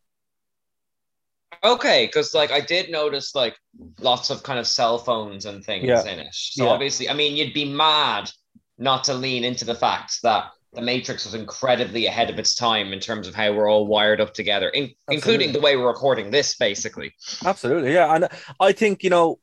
[1.65, 3.57] Okay, because like I did notice like
[4.01, 6.05] lots of kind of cell phones and things Yeah.
[6.05, 6.35] in it.
[6.35, 6.71] So Yeah.
[6.71, 8.31] obviously, I mean, you'd be mad
[8.77, 12.93] not to lean into the fact that the Matrix was incredibly ahead of its time
[12.93, 16.31] in terms of how we're all wired up together, in- including the way we're recording
[16.31, 17.15] this, basically.
[17.45, 18.15] Absolutely, yeah.
[18.15, 18.29] And
[18.61, 19.41] I think you know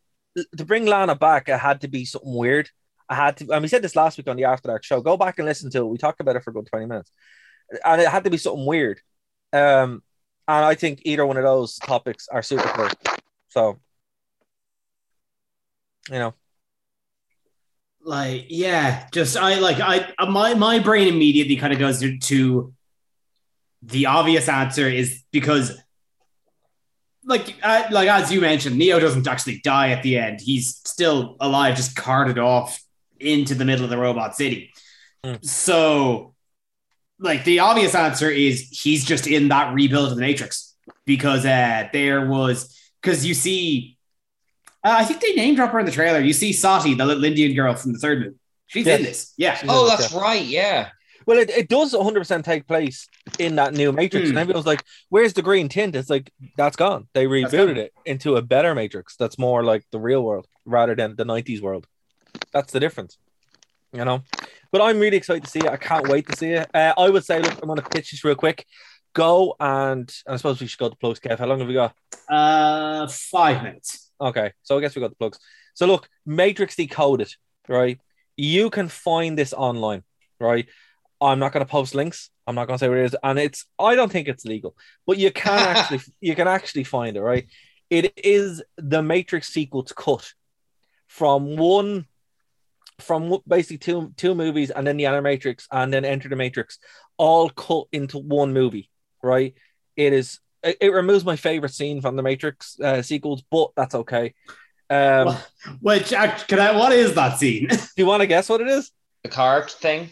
[0.58, 2.70] to bring Lana back, it had to be something weird.
[3.08, 5.02] I had to, and we said this last week on the After Dark show.
[5.02, 5.88] Go back and listen to it.
[5.88, 7.12] We talked about it for a good twenty minutes,
[7.84, 9.00] and it had to be something weird.
[9.54, 10.04] Um,
[10.48, 12.90] and I think either one of those topics are super cool.
[13.50, 13.80] So,
[16.12, 16.34] you know,
[18.06, 22.18] like yeah just i like i uh, my my brain immediately kind of goes to,
[22.20, 22.74] to
[23.82, 25.76] the obvious answer is because
[27.26, 31.36] like uh, like as you mentioned neo doesn't actually die at the end he's still
[31.40, 32.80] alive just carted off
[33.26, 34.72] into the middle of the robot city
[35.24, 35.36] Hmm.
[35.42, 36.36] so
[37.20, 41.88] like the obvious answer is he's just in that rebuild of the matrix because uh
[41.92, 43.98] there was because you see
[44.84, 46.20] uh, I think they name drop her in the trailer.
[46.20, 48.36] You see Sati, the little Indian girl from the third movie.
[48.68, 49.00] She's Yes.
[49.00, 49.34] in this.
[49.36, 49.56] Yeah.
[49.56, 50.20] She's Oh, that's yeah.
[50.20, 50.46] right.
[50.46, 50.90] Yeah.
[51.26, 53.08] Well, it, it does 100% take place
[53.40, 54.26] in that new Matrix.
[54.28, 54.34] Hmm.
[54.34, 55.96] And everyone's like, where's the green tint?
[55.96, 57.08] It's like, that's gone.
[57.16, 57.78] They That's rebooted gone.
[57.78, 61.62] it into a better Matrix that's more like the real world rather than the 90s
[61.62, 61.88] world.
[62.56, 63.18] That's the difference,
[63.92, 64.24] you know?
[64.72, 65.68] But I'm really excited to see it.
[65.68, 66.70] I can't wait to see it.
[66.74, 68.66] Uh, I would say, look, I'm going to pitch this real quick.
[69.14, 71.38] Go and, and I suppose we should go to plugs, Kev.
[71.38, 71.94] How long have we got?
[72.30, 74.10] Uh, five minutes.
[74.22, 75.38] Okay, so I guess we got the plugs.
[75.74, 77.30] So look, Matrix Decoded,
[77.68, 78.00] right?
[78.38, 80.04] You can find this online,
[80.40, 80.66] right?
[81.20, 82.30] I'm not going to post links.
[82.48, 83.66] I'm not going to say where it is, and it's.
[83.78, 87.48] I don't think it's legal, but you can actually you can actually find it, right?
[87.90, 90.34] It is the Matrix sequels cut
[91.08, 92.06] from one,
[93.00, 96.80] from basically two two movies, and then the Animatrix, and then Enter the Matrix,
[97.18, 98.90] all cut into one movie,
[99.24, 99.54] right?
[99.96, 100.40] It is.
[100.64, 104.34] It, it removes my favorite scene from the Matrix uh, sequels, but that's okay.
[104.90, 105.36] Um,
[105.82, 106.76] Which act- can I?
[106.76, 107.68] What is that scene?
[107.70, 108.92] do you want to guess what it is?
[109.24, 110.10] The car thing,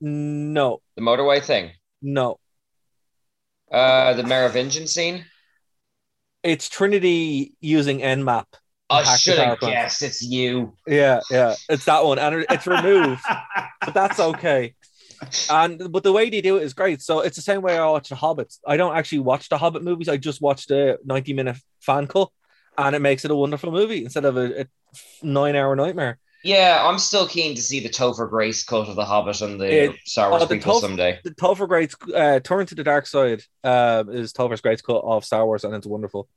[0.00, 1.70] No, the motorway thing,
[2.02, 2.38] no.
[3.72, 5.24] uh, the Merovingian scene.
[6.42, 8.44] It's Trinity using Nmap.
[8.92, 10.74] I should have guessed it's you.
[10.86, 13.22] Yeah, yeah, it's that one, and it's removed,
[13.80, 14.74] but that's okay.
[15.50, 17.00] And but the way they do it is great.
[17.00, 18.58] So it's the same way I watch the Hobbits.
[18.66, 20.08] I don't actually watch the Hobbit movies.
[20.08, 22.28] I just watch the ninety minute fan cut,
[22.76, 24.66] and it makes it a wonderful movie instead of a, a
[25.22, 26.18] nine hour nightmare.
[26.44, 29.84] Yeah, I'm still keen to see the Topher Grace cut of the Hobbit and the
[29.84, 31.20] It- Star Wars oh, the prequel Toph- someday.
[31.22, 35.24] The Topher Grace's uh, Turn to the Dark Side uh, is Topher's Grace's cut of
[35.24, 36.28] Star Wars, and it's wonderful.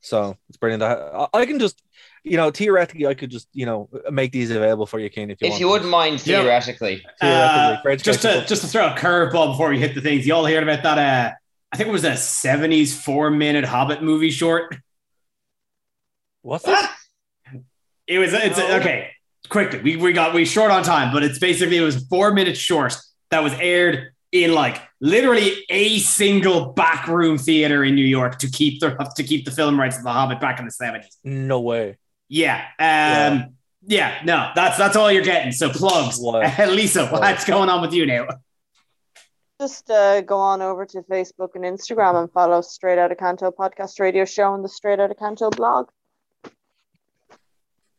[0.00, 0.82] So it's brilliant.
[0.82, 1.82] I, I can just,
[2.24, 5.40] you know, theoretically, I could just, you know, make these available for you, Kane, if
[5.40, 5.60] you If want.
[5.60, 7.04] you wouldn't mind, theoretically.
[7.20, 10.26] Theoretically, Uh, for just to just to throw a curveball before we hit the things.
[10.26, 10.98] Y'all heard about that?
[10.98, 11.34] Uh,
[11.72, 14.76] I think it was a '70s four-minute Hobbit movie short.
[16.42, 16.88] What's it?
[18.06, 18.32] It was.
[18.32, 18.76] It's No.
[18.78, 19.10] okay.
[19.48, 22.58] Quickly, we, we got we short on time, but it's basically it was four minutes
[22.58, 22.94] short
[23.30, 28.80] that was aired in like literally a single backroom theater in New York to keep
[28.80, 31.16] the to keep the film rights of The Hobbit back in the seventies.
[31.24, 31.98] No way.
[32.28, 32.64] Yeah.
[32.78, 33.54] Um.
[33.82, 34.20] Yeah.
[34.24, 35.52] No, that's that's all you're getting.
[35.52, 36.18] So plugs.
[36.22, 36.40] Wow.
[36.68, 38.28] Lisa, what's going on with you now?
[39.60, 44.00] Just uh, go on over to Facebook and Instagram and follow Straight Outta Canto podcast
[44.00, 45.88] radio show and the Straight Outta Canto blog.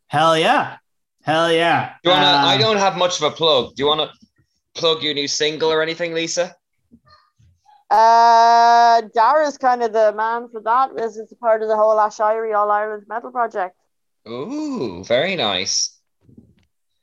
[0.07, 0.77] Hell yeah.
[1.21, 1.93] Hell yeah.
[2.03, 2.25] Do you wanna?
[2.25, 3.75] Um, I don't have much of a plug.
[3.75, 4.20] Do you want to
[4.75, 6.55] plug your new single or anything, Lisa?
[7.89, 11.99] Uh, Dara's kind of the man for that, as it's a part of the whole
[11.99, 13.75] Ash Irie All Ireland Metal Project.
[14.27, 15.99] Ooh, very nice.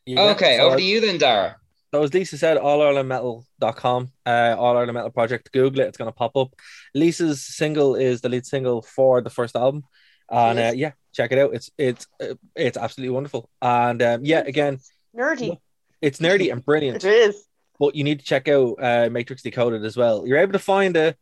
[0.07, 1.57] Yeah, Okay, so over to you then, Dara.
[1.93, 5.53] So as Lisa said, allirelandmetal.com, uh, All Ireland Metal Project.
[5.53, 6.55] Google it; it's going to pop up.
[6.95, 9.85] Lisa's single is the lead single for the first album,
[10.31, 11.55] and uh, yeah, check it out.
[11.55, 14.79] It's it's uh, it's absolutely wonderful, and um, yeah, again,
[15.15, 15.59] Nerdy.
[16.01, 17.05] it's nerdy and brilliant.
[17.05, 17.45] It is.
[17.79, 20.27] But you need to check out uh, Matrix Decoded as well.
[20.27, 21.17] You're able to find it.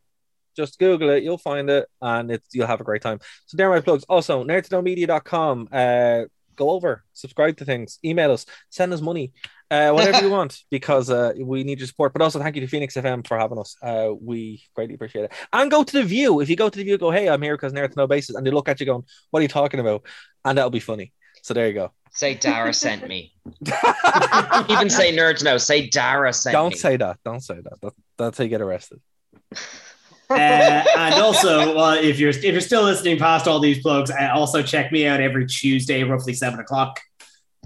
[0.56, 3.20] Just Google it, you'll find it, and it's you'll have a great time.
[3.44, 4.04] So there are my plugs.
[4.08, 5.68] Also, nerdtoknowmedia.com.
[5.70, 6.22] Uh,
[6.56, 9.32] go over, subscribe to things, email us, send us money,
[9.70, 12.12] uh, whatever you want, because uh, we need your support.
[12.12, 13.76] But also, thank you to Phoenix FM for having us.
[13.82, 15.32] Uh, we greatly appreciate it.
[15.52, 16.40] And go to the Vue.
[16.40, 18.34] If you go to the Vue, go, hey, I'm here because Nerd to Know Basis,
[18.34, 20.06] and they look at you going, what are you talking about?
[20.44, 21.12] And that'll be funny.
[21.46, 21.92] So there you go.
[22.10, 23.32] Say Dara sent me.
[24.68, 25.58] Even say nerds no.
[25.58, 26.76] Say Dara sent Don't me.
[26.76, 27.18] say that.
[27.24, 27.80] Don't say that.
[27.82, 27.92] that.
[28.18, 29.00] That's how you get arrested.
[30.28, 34.28] Uh, and also, well, if you're if you're still listening past all these plugs, uh,
[34.34, 36.98] also check me out every Tuesday, roughly seven o'clock,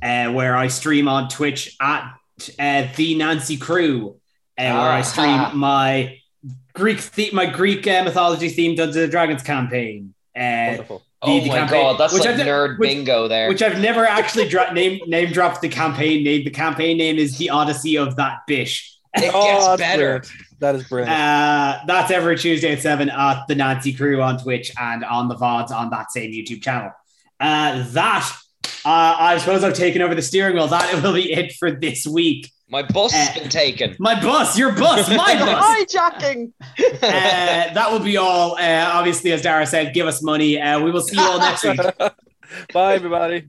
[0.03, 2.12] uh, where I stream on Twitch at
[2.59, 4.16] uh, the Nancy Crew,
[4.59, 5.03] uh, where I Ah.
[5.03, 6.18] stream my
[6.74, 10.12] Greek the- my Greek uh, mythology themed Dungeons and Dragons campaign.
[10.37, 10.76] Uh,
[11.23, 11.41] Wonderful.
[11.41, 13.49] Oh the my campaign- god, that's which like I've nerd which- bingo there.
[13.49, 16.45] which I've never actually dro- name name dropped the campaign name.
[16.45, 18.97] The campaign name is the Odyssey of that bish.
[19.14, 19.97] it gets Oh, that's better.
[20.21, 20.33] brilliant.
[20.61, 21.11] That is brilliant.
[21.18, 25.35] Uh, that's every Tuesday at seven at the Nancy Crew on Twitch and on the
[25.35, 26.93] VODs on that same YouTube channel.
[27.41, 28.31] Uh, that
[28.85, 30.68] uh, I suppose I've taken over the steering wheel.
[30.68, 32.51] That will be it for this week.
[32.71, 33.97] My bus has Uh, been taken.
[33.99, 35.64] My bus, your bus, my bus.
[35.95, 36.53] Hijacking.
[36.79, 38.57] Uh, that will be all.
[38.57, 40.61] Uh, obviously, as Dara said, give us money.
[40.61, 41.81] Uh, we will see you all next week.
[42.73, 43.49] Bye, everybody.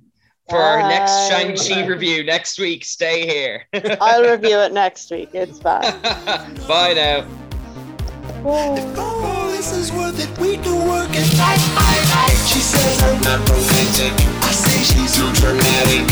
[0.50, 1.30] For our next Bye.
[1.56, 3.66] Shang-Chi review next week, stay here.
[4.02, 5.30] I'll review it next week.
[5.34, 6.02] It's bad.
[6.68, 7.26] Bye now.
[8.44, 10.30] Oh, this is worth it.
[10.42, 12.38] We can work it night by night.
[12.50, 14.14] She says I'm not romantic.
[14.44, 16.10] I say she's too dramatic.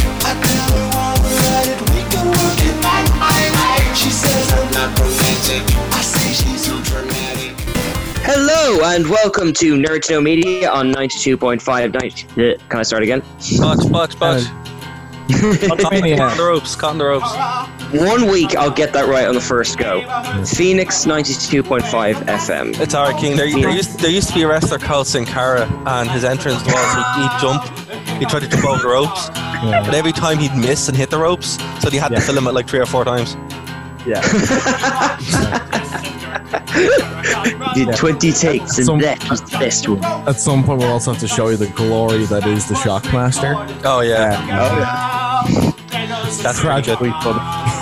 [8.71, 11.91] Hello and welcome to Nerd to Know Media on 92.5.
[11.91, 13.23] 90, uh, can I start again?
[13.57, 14.45] Box, box, box.
[14.45, 17.33] Caught the ropes, caught the ropes.
[17.99, 20.01] One week I'll get that right on the first go.
[20.45, 22.79] Phoenix 92.5 FM.
[22.79, 23.35] It's alright, King.
[23.35, 26.63] There, there, used, there used to be a wrestler called Sin Cara, and his entrance
[26.63, 27.63] was he'd, he'd jump,
[28.19, 31.17] he'd try to jump over the ropes, but every time he'd miss and hit the
[31.17, 33.35] ropes, so he had to fill him at like three or four times.
[34.05, 35.65] Yeah.
[37.75, 40.03] Did 20 takes and Some- that was the best one.
[40.03, 43.53] At some point, we'll also have to show you the glory that is the Shockmaster.
[43.83, 45.78] Oh yeah, that's oh, pretty
[46.37, 46.55] good.
[46.55, 47.39] Tragically funny.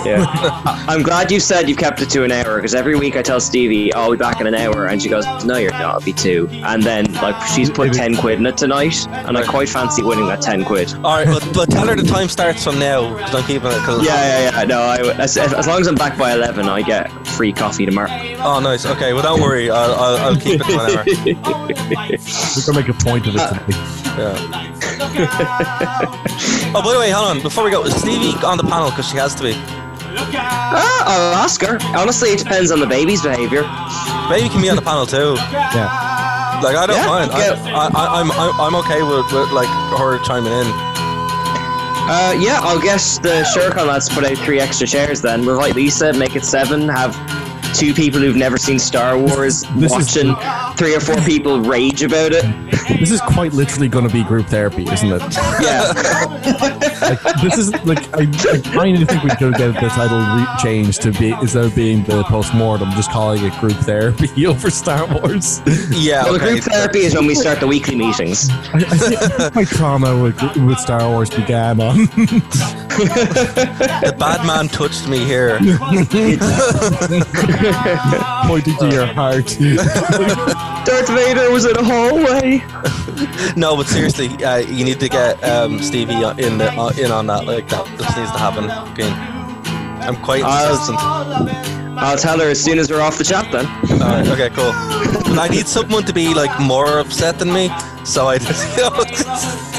[0.08, 0.24] Yeah.
[0.88, 3.40] I'm glad you said you've kept it to an hour because every week I tell
[3.40, 4.86] Stevie, oh, I'll be back in an hour.
[4.86, 6.48] And she goes, no, you're not, it'll be two.
[6.64, 9.06] And then, like, she's put 10 quid in it tonight.
[9.08, 10.92] And I quite fancy winning that 10 quid.
[11.04, 13.78] All right, but, but tell her the time starts from now because I'm keeping it.
[13.78, 14.14] Cause Yeah,
[14.50, 14.64] yeah, yeah.
[14.64, 18.08] No, I, as, as long as I'm back by 11, I get free coffee tomorrow.
[18.38, 18.86] Oh, nice.
[18.86, 19.70] Okay, well, don't worry.
[19.70, 21.04] I'll, I'll, I'll keep it to an hour.
[22.56, 23.78] We're gonna make a point of it uh, today.
[24.18, 24.64] Yeah.
[26.74, 27.42] oh, by the way, hold on.
[27.42, 29.52] Before we go, is Stevie on the panel because she has to be?
[29.56, 31.78] Ah, I'll ask her.
[31.96, 33.62] Honestly, it depends on the baby's behaviour.
[34.28, 35.34] Baby can be on the panel too.
[35.52, 36.60] Yeah.
[36.62, 37.30] Like I don't Yeah, mind.
[37.30, 40.66] I, get- I, I, I'm I- I'm okay with, with like her chiming in.
[42.10, 45.44] Uh, yeah, I'll guess the Shurikon lads to put out three extra chairs then.
[45.44, 47.14] We'll invite Lisa, make it seven, have
[47.74, 52.02] two people who've never seen Star Wars This is- watching three or four people rage
[52.02, 52.44] about it.
[53.00, 55.22] This is quite literally going to be group therapy, isn't it?
[55.60, 55.92] Yeah.
[57.00, 60.46] Like, this is like I, I kind of think we could get the title re-
[60.62, 64.70] changed to be instead of being the post mortem, just calling it group therapy over
[64.70, 65.60] Star Wars.
[65.90, 66.24] Yeah.
[66.24, 66.52] well, okay.
[66.52, 68.48] group therapy is when we start the weekly meetings.
[68.50, 72.08] I, I I think my trauma with, with Star Wars began on.
[72.98, 75.58] The bad man touched me here.
[78.46, 79.46] pointing to your heart.
[80.86, 82.62] Darth Vader was in a hallway.
[83.56, 87.26] No, but seriously, uh, you need to get um, Stevie in the, uh, in on
[87.26, 87.46] that.
[87.46, 88.64] Like that, this needs to happen.
[88.92, 89.12] Again.
[90.02, 90.78] I'm quite I'll-
[91.98, 93.66] I'll tell her as soon as we're off the chat then.
[94.00, 94.70] Alright, okay, cool.
[95.34, 97.70] But I need someone to be like more upset than me,
[98.04, 98.94] so I just, you know,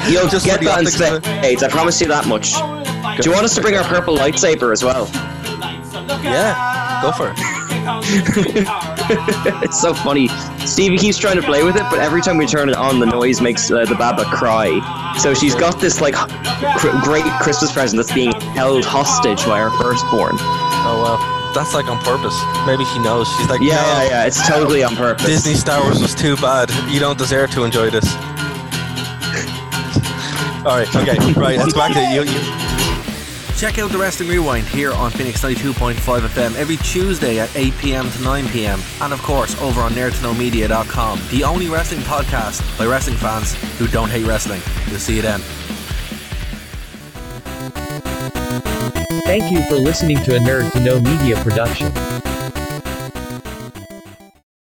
[0.10, 2.54] You'll just get that in optics spades, I promise you that much.
[3.22, 5.10] Do you want us to bring our purple lightsaber as well?
[6.24, 7.38] Yeah, go for it.
[9.64, 10.30] it's so funny.
[10.66, 13.06] Stevie keeps trying to play with it, but every time we turn it on, the
[13.06, 14.80] noise makes uh, the Baba cry.
[15.20, 19.70] So she's got this like cr- great Christmas present that's being held hostage by her
[19.72, 20.38] firstborn.
[20.40, 22.40] Oh well, that's like on purpose.
[22.66, 23.28] Maybe she knows.
[23.36, 24.26] She's like, Yeah, no, yeah, yeah.
[24.28, 25.26] It's totally on purpose.
[25.26, 26.72] Disney Star Wars was too bad.
[26.90, 28.06] You don't deserve to enjoy this.
[30.64, 30.88] All right.
[30.96, 31.18] Okay.
[31.34, 31.58] Right.
[31.58, 32.24] Let's back to you.
[32.24, 32.69] you
[33.60, 38.10] Check out the Wrestling Rewind here on Phoenix 92.5 FM every Tuesday at 8 pm
[38.10, 38.80] to 9 pm.
[39.02, 44.10] And of course, over on nerdtoknowmedia.com, the only wrestling podcast by wrestling fans who don't
[44.10, 44.62] hate wrestling.
[44.88, 45.42] We'll see you then.
[49.26, 51.92] Thank you for listening to a Nerd to Know Media production.